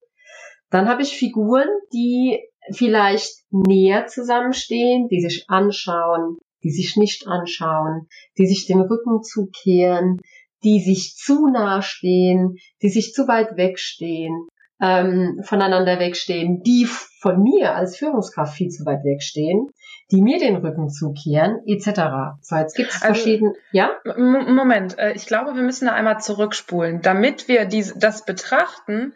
Dann 0.69 0.89
habe 0.89 1.03
ich 1.03 1.15
Figuren, 1.15 1.67
die 1.93 2.41
vielleicht 2.71 3.43
näher 3.51 4.07
zusammenstehen, 4.07 5.07
die 5.07 5.21
sich 5.21 5.45
anschauen, 5.47 6.37
die 6.63 6.71
sich 6.71 6.95
nicht 6.95 7.27
anschauen, 7.27 8.07
die 8.37 8.47
sich 8.47 8.65
den 8.65 8.81
Rücken 8.81 9.21
zukehren, 9.23 10.19
die 10.63 10.79
sich 10.79 11.15
zu 11.15 11.47
nah 11.47 11.81
stehen, 11.81 12.55
die 12.81 12.89
sich 12.89 13.13
zu 13.13 13.27
weit 13.27 13.57
wegstehen, 13.57 14.47
ähm, 14.81 15.41
voneinander 15.43 15.99
wegstehen, 15.99 16.61
die 16.63 16.85
von 16.85 17.41
mir 17.41 17.75
als 17.75 17.97
Führungskraft 17.97 18.55
viel 18.55 18.69
zu 18.69 18.85
weit 18.85 19.03
wegstehen, 19.03 19.69
die 20.11 20.21
mir 20.21 20.39
den 20.39 20.57
Rücken 20.57 20.89
zukehren, 20.89 21.61
etc. 21.65 22.37
So, 22.41 22.55
jetzt 22.55 22.75
gibt 22.75 22.89
es 22.89 23.01
also, 23.01 23.13
verschiedene. 23.13 23.53
Ja? 23.71 23.91
Moment, 24.17 24.97
äh, 24.99 25.13
ich 25.13 25.25
glaube, 25.25 25.55
wir 25.55 25.63
müssen 25.63 25.85
da 25.85 25.93
einmal 25.93 26.19
zurückspulen. 26.19 27.01
Damit 27.01 27.47
wir 27.47 27.65
dies, 27.65 27.93
das 27.97 28.25
betrachten, 28.25 29.13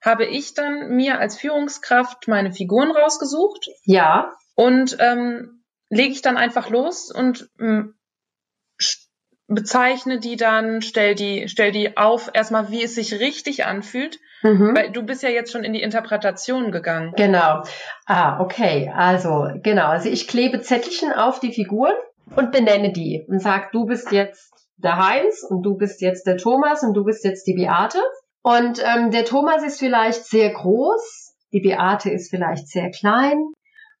habe 0.00 0.24
ich 0.24 0.54
dann 0.54 0.90
mir 0.94 1.18
als 1.18 1.36
Führungskraft 1.36 2.28
meine 2.28 2.52
Figuren 2.52 2.90
rausgesucht. 2.92 3.68
Ja. 3.84 4.32
Und 4.54 4.96
ähm, 5.00 5.57
lege 5.90 6.12
ich 6.12 6.22
dann 6.22 6.36
einfach 6.36 6.70
los 6.70 7.10
und 7.10 7.48
mh, 7.58 7.88
bezeichne 9.48 10.20
die 10.20 10.36
dann, 10.36 10.82
stell 10.82 11.14
die, 11.14 11.48
stell 11.48 11.72
die 11.72 11.96
auf, 11.96 12.30
erstmal, 12.34 12.70
wie 12.70 12.84
es 12.84 12.94
sich 12.94 13.18
richtig 13.18 13.64
anfühlt. 13.64 14.20
Mhm. 14.42 14.76
Weil 14.76 14.92
du 14.92 15.02
bist 15.02 15.22
ja 15.22 15.30
jetzt 15.30 15.50
schon 15.50 15.64
in 15.64 15.72
die 15.72 15.82
Interpretation 15.82 16.70
gegangen. 16.70 17.12
Genau. 17.16 17.62
Ah, 18.06 18.40
okay. 18.40 18.92
Also, 18.94 19.48
genau. 19.62 19.86
Also 19.86 20.10
ich 20.10 20.28
klebe 20.28 20.60
Zettelchen 20.60 21.12
auf 21.12 21.40
die 21.40 21.52
Figuren 21.52 21.94
und 22.36 22.52
benenne 22.52 22.92
die 22.92 23.24
und 23.26 23.40
sag, 23.40 23.72
du 23.72 23.86
bist 23.86 24.12
jetzt 24.12 24.52
der 24.76 24.96
Heinz 24.96 25.42
und 25.42 25.62
du 25.62 25.76
bist 25.76 26.00
jetzt 26.02 26.26
der 26.26 26.36
Thomas 26.36 26.82
und 26.82 26.94
du 26.94 27.04
bist 27.04 27.24
jetzt 27.24 27.46
die 27.46 27.54
Beate. 27.54 27.98
Und 28.42 28.82
ähm, 28.84 29.10
der 29.10 29.24
Thomas 29.24 29.64
ist 29.64 29.80
vielleicht 29.80 30.24
sehr 30.24 30.50
groß, 30.50 31.34
die 31.52 31.60
Beate 31.60 32.10
ist 32.10 32.30
vielleicht 32.30 32.68
sehr 32.68 32.90
klein, 32.90 33.52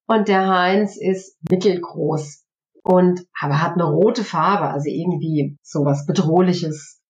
und 0.08 0.26
der 0.26 0.48
Heinz 0.48 0.96
ist 0.96 1.36
mittelgroß 1.48 2.44
und 2.82 3.26
aber 3.38 3.62
hat 3.62 3.74
eine 3.74 3.84
rote 3.84 4.24
Farbe, 4.24 4.70
also 4.70 4.88
irgendwie 4.88 5.58
sowas 5.62 6.06
bedrohliches. 6.06 7.00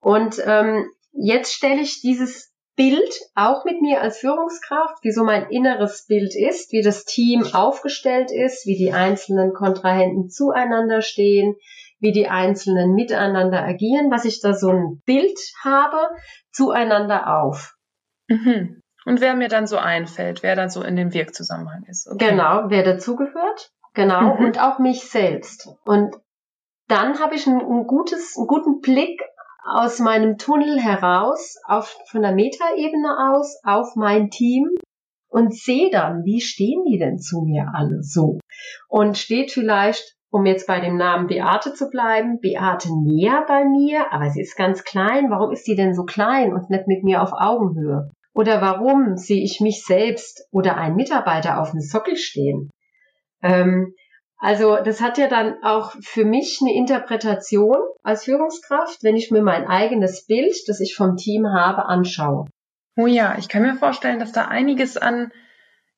Und 0.00 0.42
ähm, 0.44 0.90
jetzt 1.12 1.52
stelle 1.52 1.82
ich 1.82 2.00
dieses 2.00 2.50
Bild 2.74 3.12
auch 3.34 3.64
mit 3.64 3.82
mir 3.82 4.00
als 4.00 4.18
Führungskraft, 4.18 5.02
wie 5.02 5.10
so 5.10 5.24
mein 5.24 5.50
inneres 5.50 6.06
Bild 6.06 6.34
ist, 6.34 6.72
wie 6.72 6.80
das 6.80 7.04
Team 7.04 7.44
aufgestellt 7.52 8.30
ist, 8.30 8.66
wie 8.66 8.78
die 8.78 8.92
einzelnen 8.92 9.52
Kontrahenten 9.52 10.30
zueinander 10.30 11.02
stehen, 11.02 11.56
wie 11.98 12.12
die 12.12 12.28
einzelnen 12.28 12.94
miteinander 12.94 13.62
agieren, 13.62 14.10
was 14.10 14.24
ich 14.24 14.40
da 14.40 14.54
so 14.54 14.70
ein 14.70 15.02
Bild 15.04 15.38
habe, 15.62 15.98
zueinander 16.52 17.42
auf. 17.42 17.74
Mhm. 18.28 18.80
Und 19.08 19.22
wer 19.22 19.34
mir 19.34 19.48
dann 19.48 19.66
so 19.66 19.78
einfällt, 19.78 20.42
wer 20.42 20.54
dann 20.54 20.68
so 20.68 20.82
in 20.82 20.94
dem 20.94 21.14
Wirkzusammenhang 21.14 21.84
ist. 21.88 22.06
Okay. 22.08 22.28
Genau, 22.28 22.64
wer 22.68 22.82
dazugehört, 22.82 23.70
genau, 23.94 24.36
mhm. 24.36 24.44
und 24.44 24.60
auch 24.60 24.78
mich 24.78 25.08
selbst. 25.08 25.66
Und 25.86 26.14
dann 26.88 27.18
habe 27.18 27.34
ich 27.34 27.46
ein, 27.46 27.58
ein, 27.58 27.86
gutes, 27.86 28.36
einen 28.36 28.46
guten 28.46 28.80
Blick 28.82 29.18
aus 29.64 29.98
meinem 29.98 30.36
Tunnel 30.36 30.78
heraus, 30.78 31.56
auf, 31.66 31.96
von 32.10 32.20
der 32.20 32.32
Metaebene 32.32 33.32
aus, 33.32 33.58
auf 33.64 33.96
mein 33.96 34.28
Team 34.28 34.68
und 35.30 35.54
sehe 35.54 35.90
dann, 35.90 36.24
wie 36.24 36.42
stehen 36.42 36.84
die 36.84 36.98
denn 36.98 37.18
zu 37.18 37.40
mir 37.40 37.72
alle 37.74 38.02
so? 38.02 38.38
Und 38.88 39.16
steht 39.16 39.52
vielleicht, 39.52 40.16
um 40.30 40.44
jetzt 40.44 40.66
bei 40.66 40.80
dem 40.80 40.98
Namen 40.98 41.28
Beate 41.28 41.72
zu 41.72 41.88
bleiben, 41.88 42.40
Beate 42.40 42.90
näher 43.02 43.46
bei 43.48 43.64
mir, 43.64 44.12
aber 44.12 44.28
sie 44.28 44.42
ist 44.42 44.54
ganz 44.54 44.84
klein. 44.84 45.30
Warum 45.30 45.50
ist 45.50 45.64
sie 45.64 45.76
denn 45.76 45.94
so 45.94 46.04
klein 46.04 46.52
und 46.52 46.68
nicht 46.68 46.86
mit 46.86 47.04
mir 47.04 47.22
auf 47.22 47.32
Augenhöhe? 47.32 48.10
Oder 48.38 48.60
warum 48.60 49.16
sehe 49.16 49.42
ich 49.42 49.58
mich 49.60 49.84
selbst 49.84 50.46
oder 50.52 50.76
einen 50.76 50.94
Mitarbeiter 50.94 51.60
auf 51.60 51.72
dem 51.72 51.80
Sockel 51.80 52.16
stehen? 52.16 52.70
Ähm, 53.42 53.96
also 54.38 54.76
das 54.76 55.00
hat 55.00 55.18
ja 55.18 55.26
dann 55.26 55.56
auch 55.64 55.96
für 56.02 56.24
mich 56.24 56.60
eine 56.62 56.72
Interpretation 56.72 57.78
als 58.04 58.22
Führungskraft, 58.22 59.02
wenn 59.02 59.16
ich 59.16 59.32
mir 59.32 59.42
mein 59.42 59.66
eigenes 59.66 60.24
Bild, 60.24 60.54
das 60.68 60.78
ich 60.78 60.94
vom 60.94 61.16
Team 61.16 61.48
habe, 61.48 61.86
anschaue. 61.86 62.46
Oh 62.96 63.08
ja, 63.08 63.34
ich 63.38 63.48
kann 63.48 63.62
mir 63.62 63.74
vorstellen, 63.74 64.20
dass 64.20 64.30
da 64.30 64.44
einiges 64.44 64.96
an, 64.96 65.32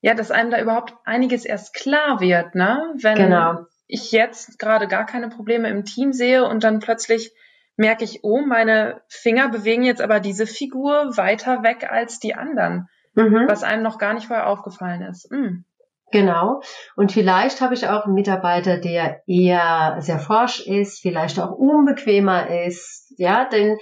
ja, 0.00 0.14
dass 0.14 0.30
einem 0.30 0.50
da 0.50 0.62
überhaupt 0.62 0.94
einiges 1.04 1.44
erst 1.44 1.74
klar 1.74 2.22
wird, 2.22 2.54
ne? 2.54 2.94
Wenn 3.02 3.16
genau. 3.16 3.66
ich 3.86 4.12
jetzt 4.12 4.58
gerade 4.58 4.88
gar 4.88 5.04
keine 5.04 5.28
Probleme 5.28 5.68
im 5.68 5.84
Team 5.84 6.14
sehe 6.14 6.48
und 6.48 6.64
dann 6.64 6.80
plötzlich 6.80 7.34
merke 7.80 8.04
ich, 8.04 8.20
oh, 8.22 8.42
meine 8.42 9.00
Finger 9.08 9.48
bewegen 9.48 9.82
jetzt 9.82 10.02
aber 10.02 10.20
diese 10.20 10.46
Figur 10.46 11.16
weiter 11.16 11.62
weg 11.62 11.90
als 11.90 12.18
die 12.18 12.34
anderen, 12.34 12.88
mhm. 13.14 13.46
was 13.48 13.62
einem 13.62 13.82
noch 13.82 13.98
gar 13.98 14.12
nicht 14.12 14.26
vorher 14.26 14.48
aufgefallen 14.48 15.02
ist. 15.02 15.32
Mhm. 15.32 15.64
Genau. 16.12 16.60
Und 16.96 17.10
vielleicht 17.12 17.60
habe 17.60 17.74
ich 17.74 17.88
auch 17.88 18.04
einen 18.04 18.14
Mitarbeiter, 18.14 18.78
der 18.78 19.22
eher 19.26 19.96
sehr 20.00 20.18
forsch 20.18 20.66
ist, 20.66 21.00
vielleicht 21.00 21.40
auch 21.40 21.52
unbequemer 21.52 22.50
ist. 22.66 23.14
Ja, 23.16 23.48
denn 23.48 23.78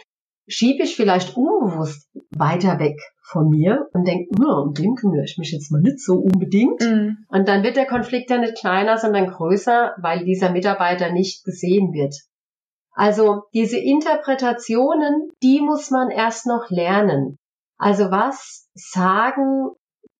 schiebe 0.47 0.85
ich 0.85 0.95
vielleicht 0.95 1.37
unbewusst 1.37 2.09
weiter 2.31 2.79
weg 2.79 3.01
von 3.23 3.49
mir 3.49 3.89
und 3.95 4.07
denke, 4.07 4.31
hm, 4.37 4.69
um 4.69 4.75
den 4.75 4.95
kümmere 4.95 5.25
ich 5.25 5.39
mich 5.39 5.51
jetzt 5.51 5.73
mal 5.73 5.81
nicht 5.81 6.01
so 6.01 6.19
unbedingt. 6.19 6.81
Mhm. 6.83 7.25
Und 7.29 7.49
dann 7.49 7.65
wird 7.65 7.77
der 7.77 7.87
Konflikt 7.87 8.31
ja 8.31 8.39
nicht 8.39 8.59
kleiner, 8.59 8.97
sondern 8.97 9.27
größer, 9.27 9.95
weil 10.01 10.25
dieser 10.25 10.51
Mitarbeiter 10.51 11.11
nicht 11.11 11.45
gesehen 11.45 11.93
wird. 11.93 12.15
Also 12.99 13.45
diese 13.55 13.79
Interpretationen, 13.79 15.31
die 15.41 15.61
muss 15.61 15.93
man 15.93 16.11
erst 16.11 16.47
noch 16.47 16.69
lernen. 16.69 17.39
Also 17.79 18.11
was 18.11 18.69
sagen 18.75 19.71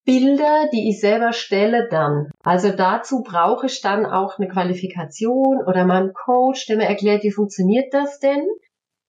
Bilder, 0.05 0.69
die 0.71 0.89
ich 0.89 1.01
selber 1.01 1.33
stelle, 1.33 1.89
dann. 1.91 2.31
Also 2.41 2.71
dazu 2.71 3.21
brauche 3.21 3.65
ich 3.65 3.81
dann 3.81 4.05
auch 4.05 4.39
eine 4.39 4.47
Qualifikation 4.47 5.61
oder 5.67 5.85
mal 5.85 6.03
einen 6.03 6.13
Coach, 6.13 6.67
der 6.67 6.77
mir 6.77 6.85
erklärt, 6.85 7.23
wie 7.23 7.31
funktioniert 7.31 7.93
das 7.93 8.17
denn? 8.19 8.47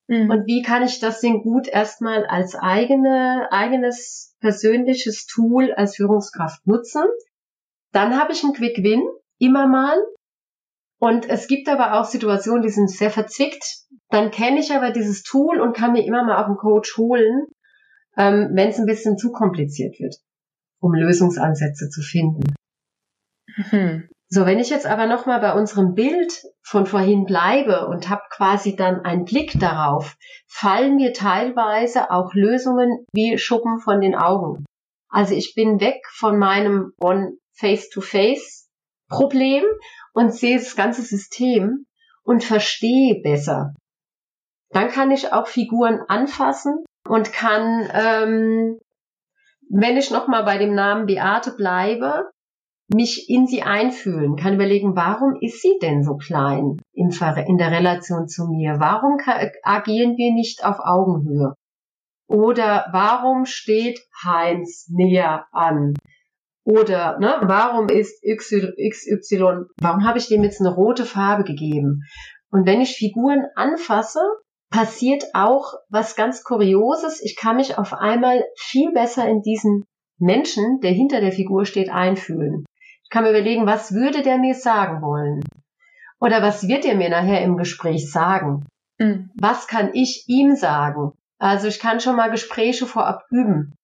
Mhm. 0.09 0.31
Und 0.31 0.47
wie 0.49 0.63
kann 0.63 0.83
ich 0.83 0.99
das 0.99 1.21
denn 1.21 1.41
gut 1.41 1.69
erstmal 1.69 2.27
als 2.27 2.57
eigene, 2.57 3.47
eigenes 3.53 4.35
persönliches 4.41 5.27
Tool 5.27 5.73
als 5.73 5.95
Führungskraft 5.95 6.67
nutzen? 6.67 7.05
Dann 7.93 8.19
habe 8.19 8.33
ich 8.33 8.43
einen 8.43 8.53
Quick 8.53 8.83
Win, 8.83 9.03
immer 9.39 9.69
mal. 9.69 9.97
Und 11.01 11.29
es 11.29 11.49
gibt 11.49 11.69
aber 11.69 11.99
auch 11.99 12.05
Situationen, 12.05 12.63
die 12.63 12.69
sind 12.69 12.91
sehr 12.91 13.11
verzwickt. 13.11 13.65
Dann 14.11 14.31
kenne 14.31 14.61
ich 14.61 14.73
aber 14.73 14.91
dieses 14.91 15.23
Tool 15.23 15.61
und 15.61 15.75
kann 15.75 15.93
mir 15.93 16.05
immer 16.05 16.25
mal 16.25 16.43
auch 16.43 16.47
einen 16.47 16.57
Coach 16.57 16.97
holen, 16.99 17.47
ähm, 18.17 18.51
wenn 18.53 18.69
es 18.69 18.79
ein 18.79 18.87
bisschen 18.87 19.17
zu 19.17 19.33
kompliziert 19.33 19.99
wird 19.99 20.17
um 20.81 20.95
Lösungsansätze 20.95 21.91
zu 21.91 22.01
finden. 22.01 22.55
Mhm. 23.57 24.09
So, 24.33 24.47
wenn 24.47 24.61
ich 24.61 24.71
jetzt 24.71 24.87
aber 24.87 25.07
nochmal 25.07 25.41
bei 25.41 25.55
unserem 25.55 25.95
Bild 25.95 26.45
von 26.63 26.87
vorhin 26.87 27.25
bleibe 27.25 27.89
und 27.89 28.09
habe 28.09 28.23
quasi 28.31 28.77
dann 28.77 29.05
einen 29.05 29.25
Blick 29.25 29.59
darauf, 29.59 30.15
fallen 30.47 30.95
mir 30.97 31.13
teilweise 31.13 32.13
auch 32.13 32.33
Lösungen 32.35 33.05
wie 33.13 33.39
Schuppen 33.39 33.81
von 33.81 34.01
den 34.01 34.15
Augen. 34.15 34.65
Also 35.09 35.35
ich 35.35 35.57
bin 35.57 35.81
weg 35.81 36.01
von 36.13 36.39
meinem 36.39 36.93
One-Face-to-Face-Problem 37.01 39.65
und 40.13 40.35
sehe 40.35 40.59
das 40.59 40.77
ganze 40.77 41.03
System 41.03 41.87
und 42.23 42.45
verstehe 42.45 43.21
besser. 43.23 43.75
Dann 44.71 44.89
kann 44.89 45.11
ich 45.11 45.33
auch 45.33 45.47
Figuren 45.47 46.01
anfassen 46.09 46.85
und 47.09 47.33
kann 47.33 47.89
ähm, 47.93 48.79
wenn 49.71 49.97
ich 49.97 50.11
nochmal 50.11 50.45
bei 50.45 50.59
dem 50.59 50.75
Namen 50.75 51.07
Beate 51.07 51.53
bleibe, 51.53 52.31
mich 52.93 53.31
in 53.31 53.47
sie 53.47 53.63
einfühlen, 53.63 54.35
kann 54.35 54.55
überlegen, 54.55 54.97
warum 54.97 55.37
ist 55.41 55.63
sie 55.63 55.79
denn 55.81 56.03
so 56.03 56.17
klein 56.17 56.79
in, 56.93 57.11
der 57.11 57.71
Relation 57.71 58.27
zu 58.27 58.49
mir? 58.49 58.81
Warum 58.81 59.19
agieren 59.63 60.17
wir 60.17 60.33
nicht 60.33 60.65
auf 60.65 60.81
Augenhöhe? 60.81 61.55
Oder 62.27 62.87
warum 62.91 63.45
steht 63.45 64.01
Heinz 64.25 64.89
näher 64.89 65.47
an? 65.53 65.95
Oder 66.71 67.19
ne, 67.19 67.35
warum 67.43 67.89
ist 67.89 68.23
XY, 68.23 69.65
warum 69.81 70.05
habe 70.05 70.19
ich 70.19 70.29
dem 70.29 70.45
jetzt 70.45 70.61
eine 70.61 70.73
rote 70.73 71.05
Farbe 71.05 71.43
gegeben? 71.43 72.05
Und 72.53 72.65
wenn 72.65 72.81
ich 72.81 72.97
Figuren 72.97 73.47
anfasse, 73.57 74.21
passiert 74.71 75.25
auch 75.35 75.75
was 75.89 76.15
ganz 76.15 76.45
Kurioses. 76.45 77.21
Ich 77.25 77.35
kann 77.35 77.57
mich 77.57 77.77
auf 77.77 77.93
einmal 77.93 78.45
viel 78.57 78.93
besser 78.93 79.29
in 79.29 79.43
diesen 79.43 79.85
Menschen, 80.19 80.79
der 80.81 80.93
hinter 80.93 81.21
der 81.21 81.33
Figur 81.33 81.65
steht, 81.65 81.91
einfühlen. 81.91 82.65
Ich 83.03 83.11
kann 83.11 83.25
mir 83.25 83.31
überlegen, 83.31 83.67
was 83.67 83.93
würde 83.93 84.23
der 84.23 84.39
mir 84.39 84.55
sagen 84.55 85.03
wollen? 85.03 85.43
Oder 86.21 86.41
was 86.41 86.69
wird 86.69 86.85
er 86.85 86.95
mir 86.95 87.09
nachher 87.09 87.43
im 87.43 87.57
Gespräch 87.57 88.13
sagen? 88.13 88.65
Mhm. 88.99 89.31
Was 89.35 89.67
kann 89.67 89.91
ich 89.95 90.25
ihm 90.29 90.55
sagen? 90.55 91.13
Also 91.39 91.67
ich 91.67 91.81
kann 91.81 91.99
schon 91.99 92.15
mal 92.15 92.31
Gespräche 92.31 92.87
vorab 92.87 93.25
üben, 93.31 93.75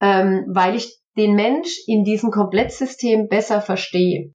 ähm, 0.00 0.46
weil 0.48 0.74
ich 0.74 0.98
den 1.16 1.34
Mensch 1.34 1.78
in 1.86 2.04
diesem 2.04 2.30
Komplettsystem 2.30 3.28
besser 3.28 3.60
verstehe. 3.60 4.32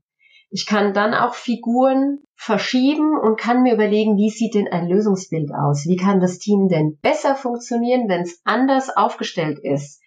Ich 0.51 0.65
kann 0.65 0.93
dann 0.93 1.13
auch 1.13 1.35
Figuren 1.35 2.19
verschieben 2.35 3.19
und 3.19 3.39
kann 3.39 3.61
mir 3.61 3.73
überlegen, 3.73 4.17
wie 4.17 4.29
sieht 4.29 4.55
denn 4.55 4.67
ein 4.67 4.87
Lösungsbild 4.87 5.51
aus? 5.53 5.85
Wie 5.87 5.97
kann 5.97 6.19
das 6.19 6.39
Team 6.39 6.69
denn 6.69 6.97
besser 7.01 7.35
funktionieren, 7.35 8.07
wenn 8.07 8.21
es 8.21 8.41
anders 8.45 8.89
aufgestellt 8.95 9.59
ist? 9.61 10.01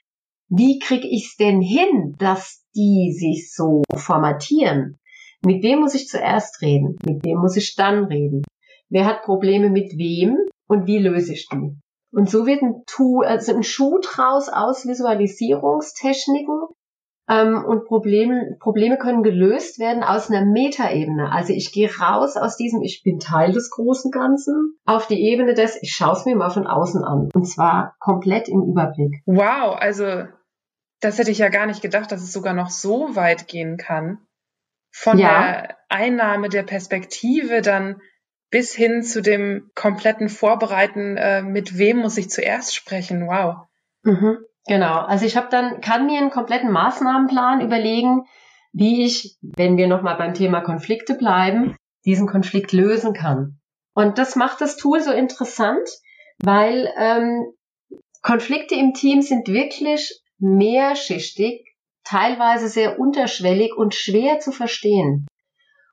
Wie 0.48 0.78
kriege 0.80 1.06
ich 1.06 1.26
es 1.26 1.36
denn 1.36 1.60
hin, 1.60 2.16
dass 2.18 2.64
die 2.74 3.12
sich 3.12 3.54
so 3.54 3.82
formatieren? 3.94 4.98
Mit 5.44 5.62
wem 5.62 5.80
muss 5.80 5.94
ich 5.94 6.08
zuerst 6.08 6.60
reden? 6.60 6.98
Mit 7.06 7.24
wem 7.24 7.38
muss 7.38 7.56
ich 7.56 7.74
dann 7.76 8.04
reden? 8.04 8.42
Wer 8.88 9.06
hat 9.06 9.22
Probleme 9.22 9.70
mit 9.70 9.96
wem 9.96 10.38
und 10.68 10.86
wie 10.86 10.98
löse 10.98 11.32
ich 11.34 11.48
die? 11.48 11.76
Und 12.12 12.30
so 12.30 12.46
wird 12.46 12.62
ein, 12.62 12.82
Tool, 12.86 13.24
also 13.24 13.54
ein 13.54 13.62
Schuh 13.62 13.98
draus 14.00 14.48
aus 14.48 14.86
Visualisierungstechniken, 14.86 16.68
ähm, 17.28 17.64
und 17.64 17.84
Probleme, 17.84 18.56
Probleme 18.58 18.98
können 18.98 19.22
gelöst 19.22 19.78
werden 19.78 20.02
aus 20.02 20.30
einer 20.30 20.44
Metaebene. 20.44 21.30
Also 21.30 21.52
ich 21.52 21.72
gehe 21.72 21.90
raus 21.98 22.36
aus 22.36 22.56
diesem, 22.56 22.82
ich 22.82 23.02
bin 23.04 23.20
Teil 23.20 23.52
des 23.52 23.70
großen 23.70 24.10
Ganzen, 24.10 24.76
auf 24.84 25.06
die 25.06 25.22
Ebene 25.22 25.54
des, 25.54 25.80
ich 25.82 25.92
schaue 25.92 26.12
es 26.12 26.24
mir 26.24 26.36
mal 26.36 26.50
von 26.50 26.66
außen 26.66 27.04
an. 27.04 27.28
Und 27.32 27.44
zwar 27.44 27.94
komplett 28.00 28.48
im 28.48 28.62
Überblick. 28.62 29.22
Wow, 29.24 29.76
also 29.78 30.24
das 31.00 31.18
hätte 31.18 31.30
ich 31.30 31.38
ja 31.38 31.48
gar 31.48 31.66
nicht 31.66 31.82
gedacht, 31.82 32.10
dass 32.10 32.22
es 32.22 32.32
sogar 32.32 32.54
noch 32.54 32.70
so 32.70 33.14
weit 33.14 33.48
gehen 33.48 33.76
kann. 33.76 34.18
Von 34.90 35.18
ja. 35.18 35.28
der 35.28 35.76
Einnahme 35.88 36.48
der 36.48 36.64
Perspektive 36.64 37.62
dann 37.62 38.00
bis 38.52 38.74
hin 38.74 39.02
zu 39.02 39.22
dem 39.22 39.70
kompletten 39.74 40.28
Vorbereiten, 40.28 41.16
äh, 41.16 41.42
mit 41.42 41.78
wem 41.78 41.96
muss 41.96 42.18
ich 42.18 42.30
zuerst 42.30 42.76
sprechen. 42.76 43.26
Wow. 43.26 43.66
Mhm. 44.02 44.38
Genau. 44.66 45.00
Also 45.00 45.24
ich 45.24 45.36
habe 45.36 45.48
dann, 45.50 45.80
kann 45.80 46.06
mir 46.06 46.20
einen 46.20 46.30
kompletten 46.30 46.70
Maßnahmenplan 46.70 47.62
überlegen, 47.62 48.26
wie 48.72 49.04
ich, 49.04 49.38
wenn 49.40 49.78
wir 49.78 49.88
nochmal 49.88 50.16
beim 50.16 50.34
Thema 50.34 50.60
Konflikte 50.60 51.14
bleiben, 51.14 51.76
diesen 52.04 52.28
Konflikt 52.28 52.72
lösen 52.72 53.14
kann. 53.14 53.58
Und 53.94 54.18
das 54.18 54.36
macht 54.36 54.60
das 54.60 54.76
Tool 54.76 55.00
so 55.00 55.12
interessant, 55.12 55.88
weil 56.38 56.92
ähm, 56.98 57.46
Konflikte 58.20 58.74
im 58.74 58.92
Team 58.92 59.22
sind 59.22 59.48
wirklich 59.48 60.20
mehrschichtig, 60.38 61.74
teilweise 62.04 62.68
sehr 62.68 62.98
unterschwellig 62.98 63.74
und 63.74 63.94
schwer 63.94 64.40
zu 64.40 64.52
verstehen. 64.52 65.26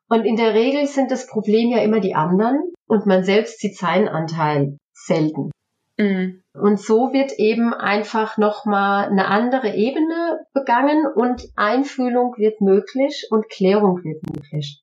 Und 0.10 0.26
in 0.26 0.36
der 0.36 0.56
Regel 0.56 0.88
sind 0.88 1.12
das 1.12 1.28
Problem 1.28 1.70
ja 1.70 1.80
immer 1.80 2.00
die 2.00 2.16
anderen 2.16 2.60
und 2.88 3.06
man 3.06 3.24
selbst 3.24 3.60
sieht 3.60 3.78
seinen 3.78 4.08
Anteil 4.08 4.78
selten. 4.92 5.52
Mhm. 5.98 6.42
Und 6.54 6.80
so 6.80 7.14
wird 7.14 7.34
eben 7.38 7.74
einfach 7.74 8.38
nochmal 8.38 9.08
eine 9.10 9.28
andere 9.28 9.76
Ebene 9.76 10.40
begangen 10.54 11.06
und 11.14 11.44
Einfühlung 11.56 12.34
wird 12.38 12.60
möglich 12.60 13.28
und 13.30 13.50
Klärung 13.50 14.04
wird 14.04 14.24
möglich. 14.36 14.82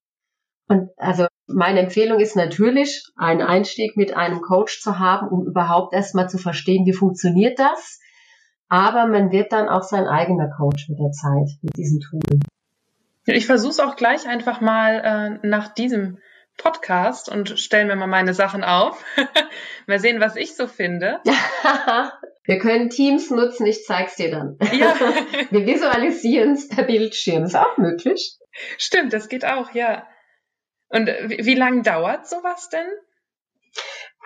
Und 0.68 0.90
also 0.97 1.26
meine 1.47 1.80
Empfehlung 1.80 2.21
ist 2.21 2.37
natürlich, 2.37 3.04
einen 3.16 3.42
Einstieg 3.42 3.97
mit 3.97 4.16
einem 4.16 4.40
Coach 4.40 4.80
zu 4.80 4.99
haben, 4.99 5.28
um 5.28 5.47
überhaupt 5.47 5.92
erstmal 5.92 6.28
zu 6.28 6.38
verstehen, 6.38 6.87
wie 6.87 6.92
funktioniert 6.92 7.59
das. 7.59 8.00
Aber 8.68 9.06
man 9.06 9.30
wird 9.30 9.52
dann 9.52 9.68
auch 9.68 9.83
sein 9.83 10.06
eigener 10.06 10.50
Coach 10.56 10.88
mit 10.88 10.99
der 10.99 11.12
Zeit, 11.12 11.49
mit 11.62 11.76
diesem 11.76 12.00
Tool. 12.00 12.40
Ich 13.26 13.47
versuche 13.47 13.71
es 13.71 13.80
auch 13.80 13.97
gleich 13.97 14.26
einfach 14.28 14.61
mal 14.61 15.40
äh, 15.42 15.47
nach 15.47 15.75
diesem 15.75 16.18
Podcast 16.56 17.28
und 17.28 17.59
stellen 17.59 17.88
mir 17.88 17.97
mal 17.97 18.06
meine 18.06 18.35
Sachen 18.35 18.64
auf. 18.64 19.04
mal 19.87 19.99
sehen, 19.99 20.21
was 20.21 20.37
ich 20.37 20.54
so 20.54 20.66
finde. 20.66 21.21
Wir 22.45 22.59
können 22.59 22.90
Teams 22.90 23.30
nutzen, 23.30 23.66
ich 23.66 23.85
zeig's 23.85 24.14
dir 24.14 24.30
dann. 24.30 24.56
Ja. 24.73 24.95
Wir 25.50 25.66
visualisieren 25.66 26.52
es 26.52 26.68
per 26.68 26.85
Bildschirm. 26.85 27.45
Ist 27.45 27.56
auch 27.56 27.76
möglich. 27.76 28.38
Stimmt, 28.78 29.12
das 29.12 29.28
geht 29.28 29.45
auch, 29.45 29.73
ja. 29.73 30.06
Und 30.88 31.09
wie, 31.09 31.45
wie 31.45 31.54
lange 31.54 31.83
dauert 31.83 32.28
sowas 32.28 32.68
denn? 32.68 32.87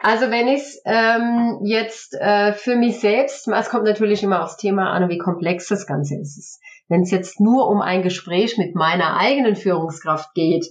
Also 0.03 0.31
wenn 0.31 0.49
ich 0.49 0.61
es 0.61 0.83
ähm, 0.85 1.61
jetzt 1.65 2.15
äh, 2.15 2.53
für 2.53 2.77
mich 2.77 3.01
selbst, 3.01 3.49
es 3.49 3.69
kommt 3.71 3.85
natürlich 3.85 4.23
immer 4.23 4.43
aufs 4.43 4.57
Thema 4.57 4.93
an, 4.93 5.09
wie 5.09 5.19
komplex 5.19 5.67
das 5.69 5.87
Ganze 5.87 6.19
ist. 6.21 6.61
Wenn 6.91 7.03
es 7.03 7.13
jetzt 7.13 7.41
nur 7.41 7.69
um 7.69 7.81
ein 7.81 8.03
Gespräch 8.03 8.59
mit 8.59 8.75
meiner 8.75 9.17
eigenen 9.17 9.55
Führungskraft 9.55 10.35
geht, 10.35 10.67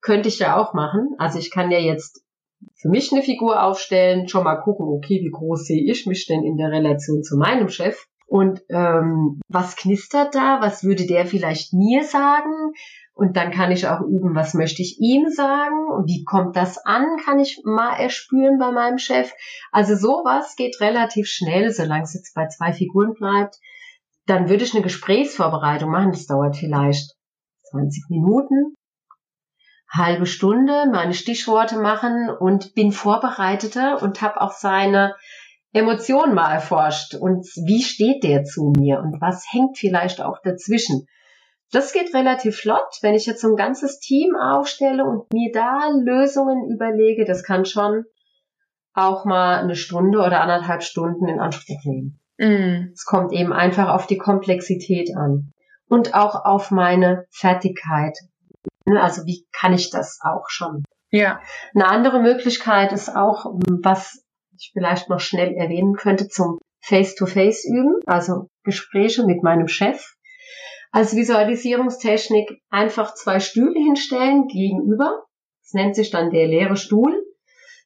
könnte 0.00 0.28
ich 0.28 0.38
ja 0.38 0.56
auch 0.56 0.74
machen. 0.74 1.08
Also 1.18 1.40
ich 1.40 1.50
kann 1.50 1.72
ja 1.72 1.78
jetzt 1.80 2.24
für 2.76 2.88
mich 2.88 3.12
eine 3.12 3.22
Figur 3.22 3.62
aufstellen, 3.62 4.28
schon 4.28 4.44
mal 4.44 4.62
gucken, 4.62 4.86
okay, 4.86 5.20
wie 5.22 5.30
groß 5.30 5.64
sehe 5.64 5.90
ich 5.90 6.06
mich 6.06 6.26
denn 6.28 6.44
in 6.44 6.56
der 6.56 6.70
Relation 6.70 7.24
zu 7.24 7.36
meinem 7.36 7.68
Chef? 7.68 8.06
Und 8.28 8.62
ähm, 8.70 9.40
was 9.48 9.74
knistert 9.74 10.36
da? 10.36 10.60
Was 10.60 10.84
würde 10.84 11.04
der 11.04 11.26
vielleicht 11.26 11.72
mir 11.72 12.04
sagen? 12.04 12.72
Und 13.12 13.36
dann 13.36 13.50
kann 13.50 13.72
ich 13.72 13.88
auch 13.88 14.02
üben, 14.02 14.36
was 14.36 14.54
möchte 14.54 14.82
ich 14.82 14.98
ihm 15.00 15.28
sagen? 15.30 15.88
Und 15.96 16.06
wie 16.06 16.22
kommt 16.22 16.54
das 16.54 16.78
an? 16.84 17.16
Kann 17.24 17.40
ich 17.40 17.60
mal 17.64 17.96
erspüren 17.96 18.58
bei 18.58 18.70
meinem 18.70 18.98
Chef? 18.98 19.32
Also 19.72 19.96
sowas 19.96 20.54
geht 20.54 20.80
relativ 20.80 21.26
schnell, 21.26 21.72
solange 21.72 22.04
es 22.04 22.14
jetzt 22.14 22.34
bei 22.34 22.46
zwei 22.46 22.72
Figuren 22.72 23.14
bleibt. 23.14 23.58
Dann 24.26 24.48
würde 24.48 24.64
ich 24.64 24.74
eine 24.74 24.82
Gesprächsvorbereitung 24.82 25.90
machen. 25.90 26.12
Das 26.12 26.26
dauert 26.26 26.56
vielleicht 26.56 27.14
20 27.70 28.10
Minuten 28.10 28.76
halbe 29.96 30.26
Stunde 30.26 30.86
meine 30.90 31.14
Stichworte 31.14 31.78
machen 31.78 32.28
und 32.28 32.74
bin 32.74 32.92
vorbereiteter 32.92 34.02
und 34.02 34.20
habe 34.22 34.40
auch 34.40 34.52
seine 34.52 35.14
Emotionen 35.72 36.34
mal 36.34 36.52
erforscht 36.52 37.14
und 37.14 37.46
wie 37.66 37.82
steht 37.82 38.24
der 38.24 38.44
zu 38.44 38.72
mir 38.76 39.00
und 39.00 39.20
was 39.20 39.44
hängt 39.50 39.78
vielleicht 39.78 40.20
auch 40.20 40.38
dazwischen. 40.42 41.06
Das 41.72 41.92
geht 41.92 42.14
relativ 42.14 42.56
flott, 42.56 42.98
wenn 43.02 43.14
ich 43.14 43.26
jetzt 43.26 43.40
so 43.40 43.48
ein 43.48 43.56
ganzes 43.56 43.98
Team 43.98 44.36
aufstelle 44.36 45.04
und 45.04 45.32
mir 45.32 45.50
da 45.52 45.90
Lösungen 46.02 46.70
überlege, 46.70 47.24
das 47.24 47.42
kann 47.42 47.64
schon 47.64 48.04
auch 48.94 49.24
mal 49.24 49.58
eine 49.58 49.76
Stunde 49.76 50.18
oder 50.18 50.40
anderthalb 50.40 50.82
Stunden 50.82 51.28
in 51.28 51.40
Anspruch 51.40 51.84
nehmen. 51.84 52.20
Mm. 52.38 52.92
Es 52.92 53.04
kommt 53.04 53.32
eben 53.32 53.52
einfach 53.52 53.88
auf 53.88 54.06
die 54.06 54.18
Komplexität 54.18 55.16
an 55.16 55.52
und 55.88 56.14
auch 56.14 56.44
auf 56.44 56.70
meine 56.70 57.26
Fertigkeit 57.30 58.16
Ne, 58.86 59.02
also 59.02 59.26
wie 59.26 59.44
kann 59.52 59.72
ich 59.72 59.90
das 59.90 60.20
auch 60.22 60.48
schon? 60.48 60.84
Ja. 61.10 61.40
Eine 61.74 61.88
andere 61.88 62.20
Möglichkeit 62.20 62.92
ist 62.92 63.14
auch, 63.14 63.46
was 63.82 64.22
ich 64.56 64.70
vielleicht 64.72 65.08
noch 65.08 65.20
schnell 65.20 65.54
erwähnen 65.54 65.94
könnte, 65.94 66.28
zum 66.28 66.58
Face-to-Face 66.82 67.64
-face 67.64 67.74
üben, 67.74 68.00
also 68.06 68.48
Gespräche 68.62 69.24
mit 69.26 69.42
meinem 69.42 69.66
Chef. 69.66 70.14
Als 70.92 71.16
Visualisierungstechnik 71.16 72.62
einfach 72.70 73.14
zwei 73.14 73.40
Stühle 73.40 73.78
hinstellen 73.78 74.46
gegenüber. 74.46 75.24
Das 75.62 75.72
nennt 75.72 75.96
sich 75.96 76.10
dann 76.10 76.30
der 76.30 76.46
leere 76.46 76.76
Stuhl. 76.76 77.24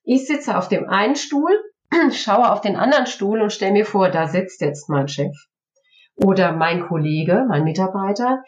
Ich 0.04 0.26
sitze 0.26 0.56
auf 0.56 0.68
dem 0.68 0.88
einen 0.88 1.16
Stuhl, 1.16 1.58
schaue 2.12 2.50
auf 2.50 2.60
den 2.60 2.76
anderen 2.76 3.06
Stuhl 3.06 3.40
und 3.40 3.52
stelle 3.52 3.72
mir 3.72 3.86
vor, 3.86 4.10
da 4.10 4.28
sitzt 4.28 4.60
jetzt 4.60 4.88
mein 4.88 5.08
Chef 5.08 5.34
oder 6.16 6.52
mein 6.52 6.86
Kollege, 6.86 7.46
mein 7.48 7.64
Mitarbeiter 7.64 8.42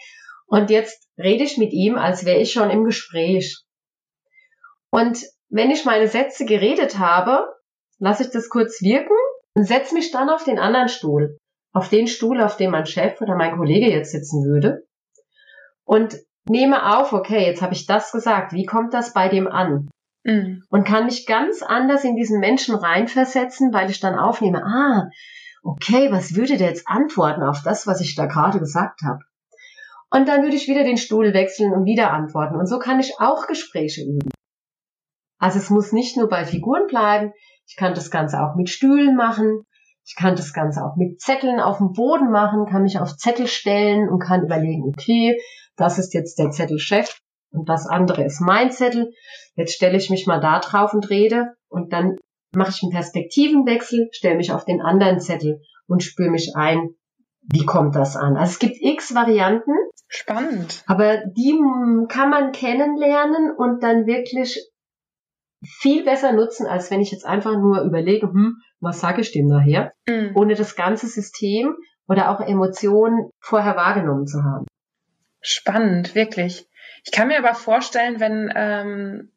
und 0.46 0.70
jetzt 0.70 1.08
rede 1.18 1.44
ich 1.44 1.56
mit 1.56 1.72
ihm, 1.72 1.96
als 1.96 2.24
wäre 2.24 2.38
ich 2.38 2.52
schon 2.52 2.70
im 2.70 2.84
Gespräch. 2.84 3.62
Und 4.90 5.18
wenn 5.48 5.70
ich 5.70 5.84
meine 5.84 6.08
Sätze 6.08 6.44
geredet 6.44 6.98
habe, 6.98 7.46
lasse 7.98 8.24
ich 8.24 8.30
das 8.30 8.48
kurz 8.48 8.82
wirken 8.82 9.16
und 9.54 9.64
setze 9.64 9.94
mich 9.94 10.10
dann 10.10 10.28
auf 10.28 10.44
den 10.44 10.58
anderen 10.58 10.88
Stuhl. 10.88 11.38
Auf 11.72 11.88
den 11.88 12.06
Stuhl, 12.06 12.42
auf 12.42 12.56
dem 12.56 12.70
mein 12.70 12.84
Chef 12.84 13.20
oder 13.22 13.34
mein 13.34 13.56
Kollege 13.56 13.90
jetzt 13.90 14.12
sitzen 14.12 14.44
würde. 14.44 14.86
Und 15.84 16.18
nehme 16.44 16.98
auf, 16.98 17.12
okay, 17.12 17.46
jetzt 17.46 17.62
habe 17.62 17.72
ich 17.72 17.86
das 17.86 18.12
gesagt. 18.12 18.52
Wie 18.52 18.66
kommt 18.66 18.92
das 18.92 19.14
bei 19.14 19.28
dem 19.28 19.48
an? 19.48 19.88
Mhm. 20.24 20.62
Und 20.70 20.84
kann 20.84 21.06
mich 21.06 21.26
ganz 21.26 21.62
anders 21.62 22.04
in 22.04 22.16
diesen 22.16 22.40
Menschen 22.40 22.74
reinversetzen, 22.74 23.72
weil 23.72 23.90
ich 23.90 24.00
dann 24.00 24.18
aufnehme, 24.18 24.62
ah, 24.64 25.10
okay, 25.62 26.10
was 26.12 26.34
würde 26.34 26.56
der 26.56 26.68
jetzt 26.68 26.88
antworten 26.88 27.42
auf 27.42 27.62
das, 27.62 27.86
was 27.86 28.00
ich 28.00 28.14
da 28.14 28.26
gerade 28.26 28.58
gesagt 28.58 29.00
habe? 29.02 29.20
Und 30.10 30.28
dann 30.28 30.42
würde 30.42 30.56
ich 30.56 30.68
wieder 30.68 30.84
den 30.84 30.98
Stuhl 30.98 31.32
wechseln 31.32 31.72
und 31.72 31.86
wieder 31.86 32.12
antworten. 32.12 32.56
Und 32.56 32.66
so 32.66 32.78
kann 32.78 33.00
ich 33.00 33.14
auch 33.18 33.46
Gespräche 33.46 34.02
üben. 34.02 34.28
Also 35.38 35.58
es 35.58 35.70
muss 35.70 35.92
nicht 35.92 36.16
nur 36.16 36.28
bei 36.28 36.44
Figuren 36.44 36.86
bleiben. 36.86 37.32
Ich 37.66 37.76
kann 37.76 37.94
das 37.94 38.10
Ganze 38.10 38.42
auch 38.42 38.54
mit 38.54 38.68
Stühlen 38.68 39.16
machen. 39.16 39.64
Ich 40.04 40.14
kann 40.16 40.36
das 40.36 40.52
Ganze 40.52 40.84
auch 40.84 40.96
mit 40.96 41.20
Zetteln 41.20 41.60
auf 41.60 41.78
dem 41.78 41.92
Boden 41.92 42.30
machen, 42.30 42.66
kann 42.66 42.82
mich 42.82 42.98
auf 42.98 43.16
Zettel 43.16 43.46
stellen 43.46 44.08
und 44.08 44.18
kann 44.18 44.44
überlegen, 44.44 44.84
okay, 44.84 45.40
das 45.76 45.98
ist 45.98 46.12
jetzt 46.12 46.38
der 46.38 46.50
Zettelchef 46.50 47.20
und 47.52 47.68
das 47.68 47.86
andere 47.86 48.24
ist 48.24 48.40
mein 48.40 48.70
Zettel. 48.70 49.12
Jetzt 49.54 49.74
stelle 49.74 49.96
ich 49.96 50.10
mich 50.10 50.26
mal 50.26 50.40
da 50.40 50.60
drauf 50.60 50.94
und 50.94 51.10
rede 51.10 51.54
und 51.68 51.92
dann 51.92 52.16
mache 52.54 52.70
ich 52.70 52.82
einen 52.82 52.92
Perspektivenwechsel, 52.92 54.08
stelle 54.12 54.36
mich 54.36 54.52
auf 54.52 54.64
den 54.64 54.80
anderen 54.80 55.20
Zettel 55.20 55.60
und 55.86 56.02
spüre 56.02 56.30
mich 56.30 56.52
ein, 56.54 56.90
wie 57.42 57.64
kommt 57.64 57.94
das 57.94 58.16
an. 58.16 58.36
Also 58.36 58.52
es 58.52 58.58
gibt 58.58 58.76
x 58.80 59.14
Varianten 59.14 59.72
Spannend. 60.14 60.84
Aber 60.86 61.22
die 61.24 61.58
kann 62.08 62.28
man 62.28 62.52
kennenlernen 62.52 63.50
und 63.56 63.82
dann 63.82 64.04
wirklich 64.04 64.60
viel 65.64 66.04
besser 66.04 66.32
nutzen, 66.32 66.66
als 66.66 66.90
wenn 66.90 67.00
ich 67.00 67.10
jetzt 67.10 67.24
einfach 67.24 67.56
nur 67.56 67.80
überlege, 67.80 68.26
hm, 68.26 68.56
was 68.80 69.00
sage 69.00 69.22
ich 69.22 69.32
dem 69.32 69.46
nachher, 69.46 69.94
mhm. 70.06 70.32
ohne 70.34 70.54
das 70.54 70.76
ganze 70.76 71.06
System 71.06 71.76
oder 72.06 72.30
auch 72.30 72.46
Emotionen 72.46 73.30
vorher 73.40 73.74
wahrgenommen 73.74 74.26
zu 74.26 74.42
haben. 74.44 74.66
Spannend, 75.40 76.14
wirklich. 76.14 76.68
Ich 77.04 77.12
kann 77.12 77.28
mir 77.28 77.38
aber 77.38 77.54
vorstellen, 77.54 78.20
wenn 78.20 78.52
ähm, 78.54 79.32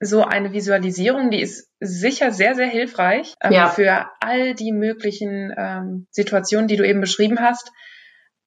so 0.00 0.24
eine 0.24 0.52
Visualisierung, 0.52 1.30
die 1.30 1.40
ist 1.40 1.70
sicher 1.78 2.32
sehr, 2.32 2.54
sehr 2.54 2.66
hilfreich 2.66 3.34
ähm, 3.40 3.52
ja. 3.52 3.68
für 3.68 4.08
all 4.20 4.54
die 4.54 4.72
möglichen 4.72 5.54
ähm, 5.56 6.06
Situationen, 6.10 6.68
die 6.68 6.76
du 6.76 6.86
eben 6.86 7.00
beschrieben 7.00 7.40
hast. 7.40 7.70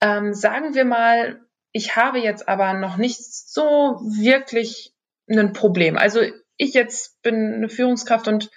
Ähm, 0.01 0.33
sagen 0.33 0.73
wir 0.75 0.85
mal, 0.85 1.39
ich 1.71 1.95
habe 1.95 2.19
jetzt 2.19 2.47
aber 2.47 2.73
noch 2.73 2.97
nicht 2.97 3.23
so 3.23 3.99
wirklich 4.01 4.93
ein 5.29 5.53
Problem. 5.53 5.97
Also 5.97 6.21
ich 6.57 6.73
jetzt 6.73 7.21
bin 7.21 7.53
eine 7.53 7.69
Führungskraft 7.69 8.27
und 8.27 8.49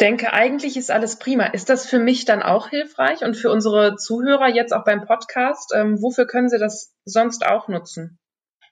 denke, 0.00 0.32
eigentlich 0.32 0.76
ist 0.76 0.90
alles 0.90 1.18
prima. 1.18 1.46
Ist 1.46 1.68
das 1.68 1.86
für 1.86 1.98
mich 1.98 2.24
dann 2.24 2.42
auch 2.42 2.68
hilfreich 2.68 3.22
und 3.22 3.36
für 3.36 3.50
unsere 3.50 3.96
Zuhörer 3.96 4.48
jetzt 4.48 4.72
auch 4.72 4.84
beim 4.84 5.04
Podcast? 5.04 5.72
Ähm, 5.74 6.00
wofür 6.00 6.26
können 6.26 6.48
sie 6.48 6.58
das 6.58 6.94
sonst 7.04 7.46
auch 7.46 7.68
nutzen? 7.68 8.18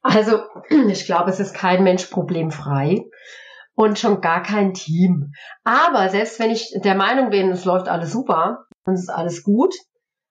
Also 0.03 0.41
ich 0.89 1.07
glaube, 1.07 1.31
es 1.31 1.41
ist 1.41 1.55
kein 1.55 1.83
Mensch 1.85 2.07
problemfrei 2.07 3.05
und 3.75 3.99
schon 3.99 4.21
gar 4.21 4.43
kein 4.43 4.75
Team. 4.75 5.33
Aber 5.65 6.09
selbst 6.09 6.39
wenn 6.41 6.51
ich 6.51 6.75
der 6.83 6.95
Meinung 6.95 7.31
bin, 7.31 7.51
es 7.51 7.65
läuft 7.65 7.89
alles 7.89 8.13
super 8.13 8.65
und 8.85 8.95
es 8.95 9.03
ist 9.03 9.11
alles 9.11 9.43
gut, 9.43 9.75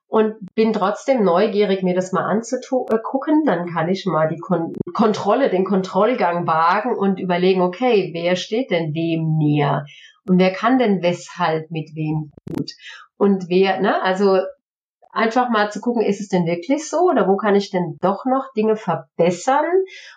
und 0.10 0.34
bin 0.56 0.74
trotzdem 0.74 1.24
neugierig, 1.24 1.84
mir 1.84 1.94
das 1.94 2.12
mal 2.12 2.26
anzugucken. 2.26 3.44
Dann 3.46 3.68
kann 3.68 3.90
ich 3.90 4.06
mal 4.06 4.28
die 4.28 4.40
Kon 4.40 4.74
Kontrolle, 4.94 5.50
den 5.50 5.66
Kontrollgang 5.66 6.48
wagen 6.48 6.98
und 6.98 7.20
überlegen, 7.20 7.62
okay, 7.62 8.10
wer 8.12 8.36
steht 8.36 8.72
denn 8.72 8.94
wem 8.96 9.38
näher? 9.38 9.86
Und 10.28 10.40
wer 10.40 10.52
kann 10.52 10.80
denn 10.80 11.04
weshalb 11.04 11.70
mit 11.70 11.92
wem 11.96 12.32
gut? 12.48 12.72
Und 13.18 13.50
wer, 13.50 13.80
ne, 13.82 14.02
also 14.02 14.40
einfach 15.12 15.50
mal 15.50 15.72
zu 15.72 15.82
gucken, 15.82 16.04
ist 16.04 16.22
es 16.22 16.28
denn 16.28 16.46
wirklich 16.46 16.88
so 16.88 17.02
oder 17.10 17.28
wo 17.28 17.36
kann 17.36 17.56
ich 17.56 17.72
denn 17.72 17.98
doch 18.02 18.26
noch 18.26 18.54
Dinge 18.56 18.76
verbessern 18.76 19.66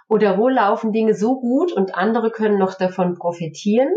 oder 0.08 0.38
wo 0.38 0.48
laufen 0.48 0.92
Dinge 0.92 1.14
so 1.14 1.40
gut 1.40 1.72
und 1.72 1.94
andere 1.94 2.30
können 2.30 2.58
noch 2.58 2.74
davon 2.74 3.16
profitieren. 3.16 3.88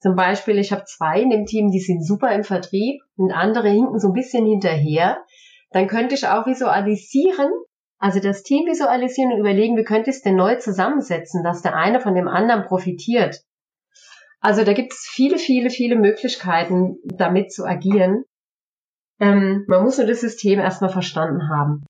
Zum 0.00 0.16
Beispiel, 0.16 0.58
ich 0.58 0.72
habe 0.72 0.84
zwei 0.84 1.20
in 1.20 1.30
dem 1.30 1.46
Team, 1.46 1.70
die 1.70 1.80
sind 1.80 2.04
super 2.04 2.32
im 2.32 2.44
Vertrieb 2.44 3.00
und 3.16 3.32
andere 3.32 3.68
hinken 3.68 3.98
so 3.98 4.08
ein 4.08 4.12
bisschen 4.12 4.44
hinterher. 4.46 5.24
Dann 5.70 5.86
könnte 5.86 6.14
ich 6.14 6.28
auch 6.28 6.46
visualisieren, 6.46 7.50
also 7.98 8.20
das 8.20 8.42
Team 8.42 8.66
visualisieren 8.66 9.32
und 9.32 9.38
überlegen, 9.38 9.76
wie 9.76 9.84
könnte 9.84 10.10
ich 10.10 10.16
es 10.16 10.22
denn 10.22 10.36
neu 10.36 10.56
zusammensetzen, 10.56 11.42
dass 11.42 11.62
der 11.62 11.74
eine 11.74 12.00
von 12.00 12.14
dem 12.14 12.28
anderen 12.28 12.64
profitiert. 12.64 13.40
Also 14.40 14.62
da 14.62 14.74
gibt 14.74 14.92
es 14.92 15.08
viele, 15.10 15.38
viele, 15.38 15.70
viele 15.70 15.96
Möglichkeiten, 15.96 16.98
damit 17.04 17.50
zu 17.50 17.64
agieren. 17.64 18.24
Ähm, 19.20 19.64
man 19.68 19.82
muss 19.82 19.98
nur 19.98 20.06
das 20.06 20.20
System 20.20 20.58
erstmal 20.58 20.90
verstanden 20.90 21.48
haben. 21.48 21.84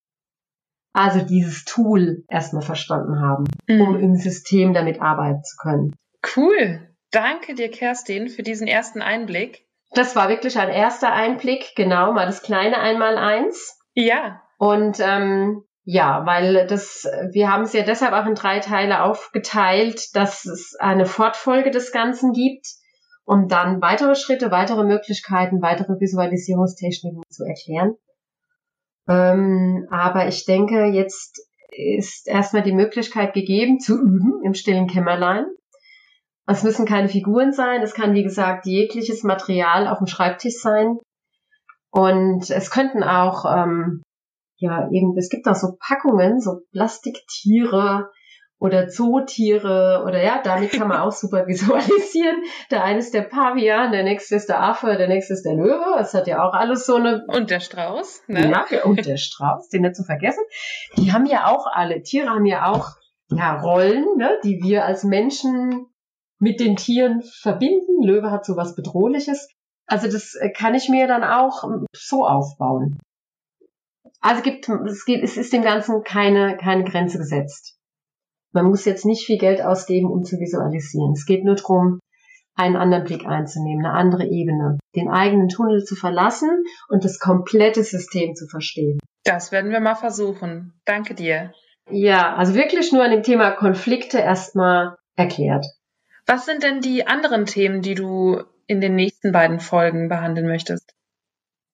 Also 0.93 1.21
dieses 1.21 1.65
Tool 1.65 2.25
erstmal 2.29 2.63
verstanden 2.63 3.21
haben, 3.21 3.45
mhm. 3.67 3.81
um 3.81 3.99
im 3.99 4.15
System 4.15 4.75
damit 4.75 5.01
arbeiten 5.01 5.43
zu 5.43 5.57
können. 5.57 5.95
Cool. 6.37 6.89
Danke 7.11 7.55
dir, 7.55 7.71
Kerstin, 7.71 8.29
für 8.29 8.43
diesen 8.43 8.67
ersten 8.67 9.03
Einblick. 9.03 9.67
Das 9.93 10.17
war 10.17 10.29
wirklich 10.29 10.59
ein 10.59 10.69
erster 10.69 11.13
Einblick, 11.13 11.75
genau, 11.77 12.13
mal 12.13 12.27
das 12.27 12.43
kleine 12.43 12.79
Einmaleins. 12.79 13.79
Ja. 13.95 14.43
Und 14.59 14.99
ähm, 15.01 15.65
ja, 15.85 16.25
weil 16.27 16.67
das, 16.67 17.07
wir 17.33 17.51
haben 17.51 17.65
es 17.65 17.73
ja 17.73 17.83
deshalb 17.83 18.15
auch 18.15 18.27
in 18.27 18.35
drei 18.35 18.61
Teile 18.61 19.03
aufgeteilt, 19.03 20.15
dass 20.15 20.45
es 20.47 20.75
eine 20.79 21.07
Fortfolge 21.07 21.71
des 21.71 21.93
Ganzen 21.93 22.33
gibt, 22.33 22.67
um 23.25 23.49
dann 23.49 23.81
weitere 23.81 24.15
Schritte, 24.15 24.51
weitere 24.51 24.85
Möglichkeiten, 24.85 25.63
weitere 25.63 25.99
Visualisierungstechniken 26.01 27.23
zu 27.29 27.45
erklären. 27.45 27.95
Ähm, 29.09 29.87
aber 29.91 30.29
ich 30.29 30.45
denke, 30.45 30.87
jetzt 30.87 31.47
ist 31.71 32.29
erstmal 32.29 32.63
die 32.63 32.73
Möglichkeit 32.73 33.33
gegeben, 33.35 33.81
zu 33.81 34.01
üben 34.01 34.43
im 34.45 34.55
stillen 34.55 34.87
Kämmerlein. 34.87 35.47
Es 36.47 36.63
müssen 36.63 36.87
keine 36.87 37.09
Figuren 37.09 37.53
sein, 37.53 37.83
es 37.83 37.95
kann, 37.95 38.15
wie 38.15 38.23
gesagt, 38.23 38.67
jegliches 38.67 39.23
Material 39.23 39.89
auf 39.89 39.99
dem 39.99 40.07
Schreibtisch 40.07 40.61
sein. 40.61 40.99
Und 41.91 42.51
es 42.51 42.71
könnten 42.71 43.03
auch, 43.03 43.45
ähm, 43.47 44.03
ja, 44.57 44.89
eben, 44.91 45.17
es 45.17 45.31
gibt 45.31 45.47
auch 45.47 45.55
so 45.55 45.77
Packungen, 45.81 46.41
so 46.41 46.61
Plastiktiere, 46.73 48.11
oder 48.65 48.89
Zootiere 48.89 50.03
oder 50.07 50.23
ja, 50.23 50.41
damit 50.43 50.73
kann 50.73 50.89
man 50.89 51.01
auch 51.01 51.13
super 51.13 51.47
visualisieren. 51.47 52.45
Der 52.71 52.83
eine 52.83 52.99
ist 53.01 53.13
der 53.13 53.21
Pavian, 53.21 53.93
der 53.93 54.05
nächste 54.05 54.37
ist 54.37 54.49
der 54.49 54.63
Affe, 54.63 54.97
der 54.97 55.07
nächste 55.07 55.35
ist 55.35 55.43
der 55.43 55.53
Löwe. 55.53 55.85
Das 55.99 56.15
hat 56.15 56.27
ja 56.27 56.43
auch 56.43 56.55
alles 56.55 56.87
so 56.87 56.97
eine. 56.97 57.27
Und 57.29 57.51
der 57.51 57.61
Strauß, 57.61 58.23
ne? 58.27 58.51
Ja, 58.51 58.85
und 58.85 59.05
der 59.05 59.19
Strauß, 59.19 59.69
den 59.69 59.83
nicht 59.83 59.97
zu 59.97 60.05
vergessen. 60.05 60.43
Die 60.97 61.13
haben 61.13 61.27
ja 61.27 61.47
auch 61.47 61.67
alle, 61.71 62.03
Tiere 62.03 62.31
haben 62.31 62.47
ja 62.47 62.71
auch 62.71 62.93
ja, 63.29 63.61
Rollen, 63.61 64.07
ne, 64.17 64.31
die 64.43 64.61
wir 64.63 64.87
als 64.87 65.05
Menschen 65.05 65.87
mit 66.39 66.59
den 66.59 66.77
Tieren 66.77 67.23
verbinden. 67.23 68.03
Löwe 68.03 68.31
hat 68.31 68.47
so 68.47 68.57
was 68.57 68.75
Bedrohliches. 68.75 69.47
Also 69.87 70.11
das 70.11 70.39
kann 70.57 70.75
ich 70.75 70.89
mir 70.89 71.07
dann 71.07 71.23
auch 71.23 71.65
so 71.95 72.27
aufbauen. 72.27 72.99
Also 74.23 74.41
gibt, 74.41 74.67
es, 74.71 75.05
gibt, 75.05 75.23
es 75.23 75.37
ist 75.37 75.53
dem 75.53 75.63
Ganzen 75.63 76.03
keine, 76.03 76.57
keine 76.57 76.85
Grenze 76.85 77.19
gesetzt. 77.19 77.79
Man 78.55 78.67
muss 78.67 78.85
jetzt 78.85 79.05
nicht 79.05 79.27
viel 79.27 79.39
Geld 79.39 79.61
ausgeben, 79.61 80.09
um 80.11 80.23
zu 80.23 80.39
visualisieren. 80.39 81.13
Es 81.13 81.27
geht 81.27 81.45
nur 81.45 81.57
darum, 81.57 81.99
einen 82.55 82.77
anderen 82.77 83.03
Blick 83.03 83.27
einzunehmen, 83.27 83.85
eine 83.85 83.95
andere 83.95 84.27
Ebene, 84.27 84.79
den 84.95 85.11
eigenen 85.11 85.49
Tunnel 85.49 85.83
zu 85.83 85.97
verlassen 85.97 86.65
und 86.89 87.05
das 87.05 87.19
komplette 87.19 87.83
System 87.83 88.37
zu 88.37 88.47
verstehen. 88.47 89.01
Das 89.25 89.51
werden 89.51 89.73
wir 89.73 89.81
mal 89.81 89.97
versuchen. 89.97 90.73
Danke 90.85 91.15
dir. 91.15 91.53
Ja, 91.91 92.37
also 92.37 92.55
wirklich 92.55 92.93
nur 92.93 93.03
an 93.03 93.11
dem 93.11 93.25
Thema 93.25 93.51
Konflikte 93.51 94.19
erstmal 94.19 94.97
erklärt. 95.17 95.67
Was 96.27 96.47
sind 96.47 96.63
denn 96.63 96.81
die 96.81 97.09
anderen 97.09 97.47
Themen, 97.47 97.83
die 97.83 97.95
du 97.95 98.41
in 98.67 98.81
den 98.81 98.95
nächsten 98.95 99.33
beiden 99.33 99.59
Folgen 99.59 100.09
behandeln 100.09 100.47
möchtest? 100.47 100.95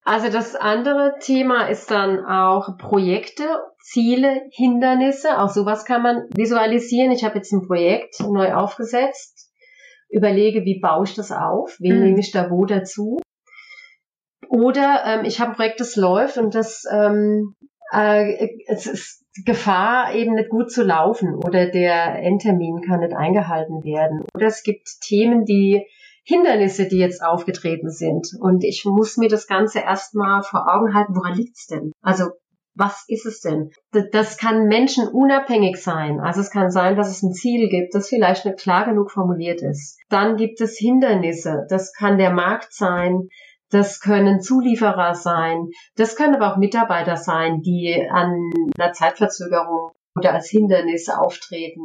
Also 0.03 0.31
das 0.31 0.57
andere 0.57 1.16
Thema 1.21 1.66
ist 1.66 1.90
dann 1.90 2.25
auch 2.25 2.79
Projekte, 2.79 3.45
Ziele, 3.83 4.43
Hindernisse. 4.53 5.38
Auch 5.38 5.49
sowas 5.49 5.85
kann 5.85 6.03
man 6.03 6.25
visualisieren. 6.35 7.12
Ich 7.12 7.25
habe 7.25 7.37
jetzt 7.37 7.53
ein 7.53 7.66
Projekt 7.66 8.21
neu 8.21 8.55
aufgesetzt, 8.55 9.51
überlege, 10.09 10.64
wie 10.64 10.81
baue 10.81 11.05
ich 11.05 11.14
das 11.14 11.33
auf, 11.33 11.77
wen 11.79 11.99
mhm. 11.99 12.05
nehme 12.05 12.21
ich 12.21 12.33
da 12.33 12.51
wo 12.51 12.64
dazu. 12.64 13.19
Oder 14.49 15.03
ähm, 15.07 15.25
ich 15.25 15.40
habe 15.40 15.53
ein 15.53 15.57
Projekt, 15.57 15.81
das 15.81 15.97
läuft 15.97 16.37
und 16.37 16.55
das 16.55 16.85
ähm, 16.93 17.55
äh, 17.93 18.49
es 18.66 18.87
ist 18.87 19.25
Gefahr, 19.45 20.14
eben 20.14 20.35
nicht 20.35 20.51
gut 20.51 20.71
zu 20.73 20.83
laufen 20.83 21.35
oder 21.35 21.66
der 21.66 22.21
Endtermin 22.21 22.83
kann 22.87 23.01
nicht 23.01 23.14
eingehalten 23.14 23.85
werden. 23.85 24.25
Oder 24.35 24.47
es 24.47 24.62
gibt 24.62 24.88
Themen, 25.07 25.45
die 25.45 25.87
Hindernisse, 26.25 26.88
die 26.88 26.99
jetzt 26.99 27.23
aufgetreten 27.23 27.90
sind. 27.90 28.29
Und 28.40 28.64
ich 28.64 28.85
muss 28.85 29.16
mir 29.16 29.29
das 29.29 29.47
Ganze 29.47 29.81
erstmal 29.81 30.43
vor 30.43 30.66
Augen 30.69 30.95
halten, 30.95 31.14
woran 31.14 31.37
liegt's 31.37 31.66
denn? 31.66 31.93
Also 32.03 32.31
was 32.74 33.04
ist 33.09 33.26
es 33.26 33.40
denn? 33.40 33.70
Das 34.12 34.38
kann 34.38 34.66
menschenunabhängig 34.66 35.76
sein. 35.76 36.20
Also 36.20 36.40
es 36.40 36.50
kann 36.50 36.70
sein, 36.70 36.96
dass 36.96 37.11
es 37.11 37.22
ein 37.22 37.33
Ziel 37.33 37.68
gibt, 37.68 37.94
das 37.94 38.09
vielleicht 38.09 38.44
nicht 38.46 38.59
klar 38.59 38.85
genug 38.87 39.11
formuliert 39.11 39.62
ist. 39.62 39.98
Dann 40.09 40.37
gibt 40.37 40.61
es 40.61 40.78
Hindernisse. 40.78 41.66
Das 41.68 41.92
kann 41.92 42.18
der 42.18 42.33
Markt 42.33 42.72
sein. 42.72 43.28
Das 43.70 44.00
können 44.00 44.40
Zulieferer 44.40 45.14
sein. 45.14 45.68
Das 45.96 46.16
können 46.16 46.35
aber 46.35 46.52
auch 46.52 46.56
Mitarbeiter 46.56 47.16
sein, 47.16 47.61
die 47.61 48.09
an 48.11 48.50
einer 48.76 48.92
Zeitverzögerung 48.92 49.92
oder 50.16 50.35
als 50.35 50.48
Hindernisse 50.50 51.18
auftreten. 51.18 51.85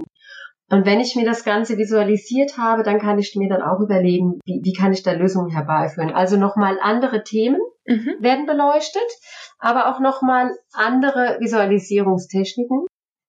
Und 0.72 0.86
wenn 0.86 1.00
ich 1.00 1.16
mir 1.16 1.26
das 1.26 1.44
Ganze 1.44 1.78
visualisiert 1.78 2.58
habe, 2.58 2.82
dann 2.84 3.00
kann 3.00 3.20
ich 3.20 3.36
mir 3.36 3.50
dann 3.50 3.62
auch 3.62 3.80
überlegen, 3.80 4.40
wie, 4.46 4.62
wie 4.64 4.74
kann 4.74 4.94
ich 4.94 5.04
da 5.04 5.12
Lösungen 5.12 5.52
herbeiführen. 5.52 6.12
Also 6.12 6.38
nochmal 6.38 6.80
andere 6.82 7.24
Themen 7.24 7.60
mhm. 7.86 8.16
werden 8.20 8.48
beleuchtet, 8.48 9.06
aber 9.60 9.94
auch 9.94 10.00
nochmal 10.00 10.52
andere 10.74 11.38
Visualisierungstechniken. 11.40 12.86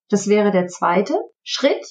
Das 0.09 0.27
wäre 0.27 0.51
der 0.51 0.67
zweite 0.67 1.15
Schritt. 1.43 1.85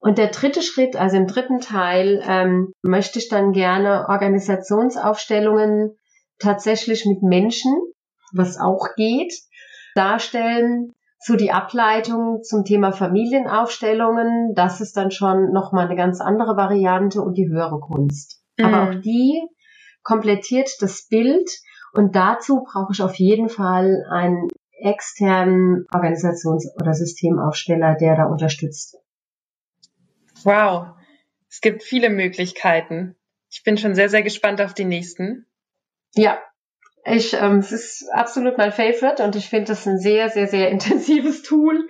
Und 0.00 0.18
der 0.18 0.28
dritte 0.28 0.60
Schritt, 0.60 0.96
also 0.96 1.16
im 1.16 1.28
dritten 1.28 1.60
Teil, 1.60 2.22
ähm, 2.26 2.72
möchte 2.82 3.18
ich 3.18 3.28
dann 3.28 3.52
gerne 3.52 4.06
Organisationsaufstellungen 4.08 5.96
tatsächlich 6.38 7.06
mit 7.06 7.22
Menschen, 7.22 7.72
was 8.32 8.58
auch 8.58 8.88
geht, 8.96 9.32
darstellen, 9.94 10.92
so 11.24 11.36
die 11.36 11.52
Ableitung 11.52 12.42
zum 12.42 12.64
Thema 12.64 12.92
Familienaufstellungen, 12.92 14.54
das 14.54 14.82
ist 14.82 14.94
dann 14.98 15.10
schon 15.10 15.52
nochmal 15.52 15.86
eine 15.86 15.96
ganz 15.96 16.20
andere 16.20 16.54
Variante 16.58 17.22
und 17.22 17.38
die 17.38 17.48
höhere 17.48 17.80
Kunst. 17.80 18.42
Mhm. 18.58 18.64
Aber 18.66 18.82
auch 18.82 18.94
die 19.00 19.42
komplettiert 20.02 20.70
das 20.80 21.08
Bild 21.08 21.48
und 21.94 22.14
dazu 22.14 22.62
brauche 22.62 22.92
ich 22.92 23.00
auf 23.00 23.14
jeden 23.14 23.48
Fall 23.48 24.04
einen 24.10 24.48
externen 24.78 25.86
Organisations- 25.94 26.68
oder 26.78 26.92
Systemaufsteller, 26.92 27.94
der 27.94 28.16
da 28.16 28.24
unterstützt. 28.26 28.98
Wow, 30.42 30.88
es 31.48 31.62
gibt 31.62 31.82
viele 31.82 32.10
Möglichkeiten. 32.10 33.16
Ich 33.50 33.62
bin 33.62 33.78
schon 33.78 33.94
sehr, 33.94 34.10
sehr 34.10 34.22
gespannt 34.22 34.60
auf 34.60 34.74
die 34.74 34.84
nächsten. 34.84 35.46
Ja, 36.14 36.38
ich, 37.04 37.34
ähm, 37.34 37.58
es 37.58 37.72
ist 37.72 38.08
absolut 38.12 38.58
mein 38.58 38.72
Favorite 38.72 39.22
und 39.22 39.36
ich 39.36 39.48
finde 39.48 39.72
es 39.72 39.86
ein 39.86 39.98
sehr, 39.98 40.28
sehr, 40.30 40.46
sehr 40.46 40.68
intensives 40.70 41.42
Tool. 41.42 41.88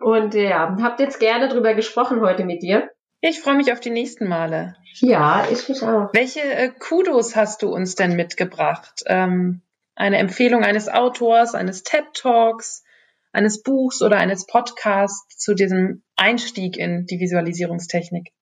Und 0.00 0.34
ja, 0.34 0.76
habt 0.82 1.00
jetzt 1.00 1.20
gerne 1.20 1.48
drüber 1.48 1.74
gesprochen 1.74 2.20
heute 2.20 2.44
mit 2.44 2.62
dir. 2.62 2.90
Ich 3.20 3.40
freue 3.40 3.56
mich 3.56 3.72
auf 3.72 3.80
die 3.80 3.90
nächsten 3.90 4.28
Male. 4.28 4.76
Ja, 5.00 5.46
ich 5.50 5.68
mich 5.68 5.82
auch. 5.82 6.10
Welche 6.12 6.42
äh, 6.42 6.70
Kudos 6.70 7.34
hast 7.34 7.62
du 7.62 7.72
uns 7.72 7.94
denn 7.94 8.14
mitgebracht? 8.14 9.02
Ähm, 9.06 9.62
eine 9.94 10.18
Empfehlung 10.18 10.64
eines 10.64 10.88
Autors, 10.88 11.54
eines 11.54 11.82
TED 11.82 12.04
Talks, 12.12 12.84
eines 13.32 13.62
Buchs 13.62 14.02
oder 14.02 14.18
eines 14.18 14.46
Podcasts 14.46 15.38
zu 15.38 15.54
diesem 15.54 16.02
Einstieg 16.16 16.76
in 16.76 17.06
die 17.06 17.18
Visualisierungstechnik? 17.18 18.32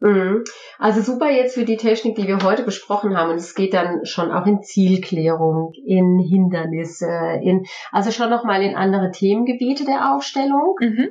Mhm. 0.00 0.44
Also 0.78 1.02
super 1.02 1.30
jetzt 1.30 1.54
für 1.54 1.64
die 1.64 1.76
Technik, 1.76 2.16
die 2.16 2.26
wir 2.26 2.42
heute 2.42 2.62
besprochen 2.62 3.16
haben. 3.16 3.30
Und 3.30 3.36
es 3.36 3.54
geht 3.54 3.74
dann 3.74 4.04
schon 4.06 4.32
auch 4.32 4.46
in 4.46 4.62
Zielklärung, 4.62 5.72
in 5.84 6.18
Hindernisse, 6.18 7.38
in, 7.42 7.66
also 7.92 8.10
schon 8.10 8.30
nochmal 8.30 8.62
in 8.62 8.74
andere 8.74 9.10
Themengebiete 9.10 9.84
der 9.84 10.14
Aufstellung, 10.14 10.76
mhm. 10.80 11.08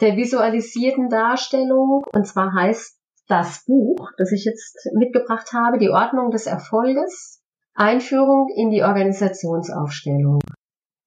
der 0.00 0.16
visualisierten 0.16 1.08
Darstellung. 1.08 2.04
Und 2.12 2.26
zwar 2.26 2.52
heißt 2.52 2.98
das 3.28 3.64
Buch, 3.64 4.10
das 4.18 4.30
ich 4.32 4.44
jetzt 4.44 4.90
mitgebracht 4.94 5.52
habe, 5.54 5.78
die 5.78 5.90
Ordnung 5.90 6.30
des 6.30 6.46
Erfolges, 6.46 7.42
Einführung 7.74 8.48
in 8.54 8.70
die 8.70 8.82
Organisationsaufstellung. 8.82 10.40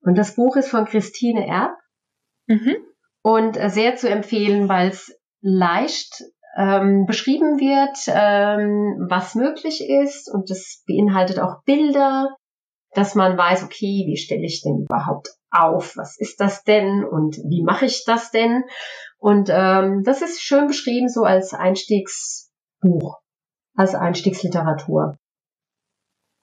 Und 0.02 0.18
das 0.18 0.36
Buch 0.36 0.56
ist 0.56 0.70
von 0.70 0.86
Christine 0.86 1.46
Erb. 1.46 1.78
Mhm. 2.48 2.78
Und 3.22 3.58
sehr 3.70 3.96
zu 3.96 4.10
empfehlen, 4.10 4.70
weil 4.70 4.89
es 4.89 5.20
leicht 5.41 6.24
ähm, 6.56 7.06
beschrieben 7.06 7.60
wird, 7.60 7.98
ähm, 8.08 9.08
was 9.10 9.36
möglich 9.36 9.88
ist 9.88 10.32
und 10.32 10.50
das 10.50 10.84
beinhaltet 10.88 11.39
auch 11.39 11.63
Bilder, 11.65 12.36
dass 12.94 13.13
man 13.13 13.38
weiß, 13.38 13.63
okay, 13.63 14.06
wie 14.08 14.18
stelle 14.18 14.46
ich 14.46 14.62
denn 14.62 14.86
überhaupt 14.86 15.30
auf? 15.52 15.98
Was 15.98 16.18
ist 16.18 16.39
das 16.39 16.63
denn 16.63 17.04
und 17.04 17.38
wie 17.50 17.63
mache 17.63 17.86
ich 17.86 18.06
das 18.06 18.32
denn? 18.32 18.63
Und 19.18 19.50
ähm, 19.52 20.04
das 20.04 20.22
ist 20.22 20.41
schön 20.41 20.68
beschrieben 20.68 21.10
so 21.10 21.24
als 21.24 21.54
Einstiegsbuch, 21.54 23.20
als 23.76 23.96
Einstiegsliteratur. 23.96 25.18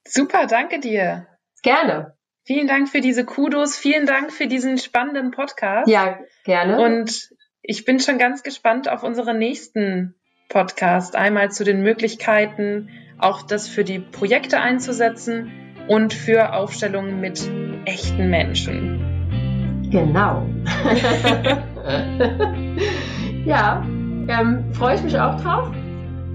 Super, 0.06 0.46
danke 0.46 0.80
dir. 0.80 1.26
Gerne. 1.62 2.16
Vielen 2.44 2.66
Dank 2.66 2.88
für 2.88 3.00
diese 3.00 3.24
Kudos, 3.24 3.78
vielen 3.78 4.04
Dank 4.04 4.32
für 4.32 4.48
diesen 4.48 4.76
spannenden 4.76 5.30
Podcast. 5.30 5.88
Ja, 5.88 6.18
gerne. 6.44 6.80
Und 6.84 7.30
ich 7.62 7.84
bin 7.84 8.00
schon 8.00 8.18
ganz 8.18 8.42
gespannt 8.42 8.90
auf 8.90 9.04
unsere 9.04 9.34
nächsten 9.34 10.14
Podcast. 10.48 11.14
Einmal 11.16 11.50
zu 11.50 11.64
den 11.64 11.82
Möglichkeiten, 11.82 12.88
auch 13.18 13.42
das 13.42 13.68
für 13.68 13.84
die 13.84 13.98
Projekte 14.00 14.60
einzusetzen 14.60 15.52
und 15.88 16.12
für 16.12 16.52
Aufstellungen 16.54 17.20
mit 17.20 17.48
echten 17.84 18.30
Menschen. 18.30 19.88
Genau. 19.90 20.46
ja, 23.44 23.84
ähm, 24.28 24.72
freue 24.72 24.94
ich 24.96 25.02
mich 25.02 25.18
auch 25.18 25.40
drauf. 25.40 25.68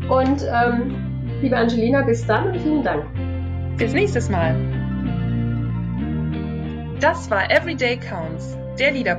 Und 0.10 0.46
ähm, 0.50 1.40
liebe 1.42 1.58
Angelina, 1.58 2.04
bis 2.04 2.26
dann 2.26 2.52
und 2.52 2.62
vielen 2.62 2.84
Dank. 2.84 3.06
Bis 3.78 3.94
nächstes 3.94 4.30
Mal. 4.30 4.56
Das 7.00 7.30
war 7.30 7.52
Everyday 7.52 7.98
Counts, 7.98 8.58
der 8.80 8.92
Leader 8.92 9.16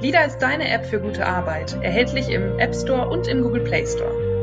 Leader 0.00 0.26
ist 0.26 0.38
deine 0.38 0.68
App 0.70 0.84
für 0.84 1.00
gute 1.00 1.26
Arbeit, 1.26 1.76
erhältlich 1.82 2.28
im 2.28 2.58
App 2.58 2.74
Store 2.74 3.08
und 3.08 3.26
im 3.26 3.42
Google 3.42 3.62
Play 3.62 3.86
Store. 3.86 4.33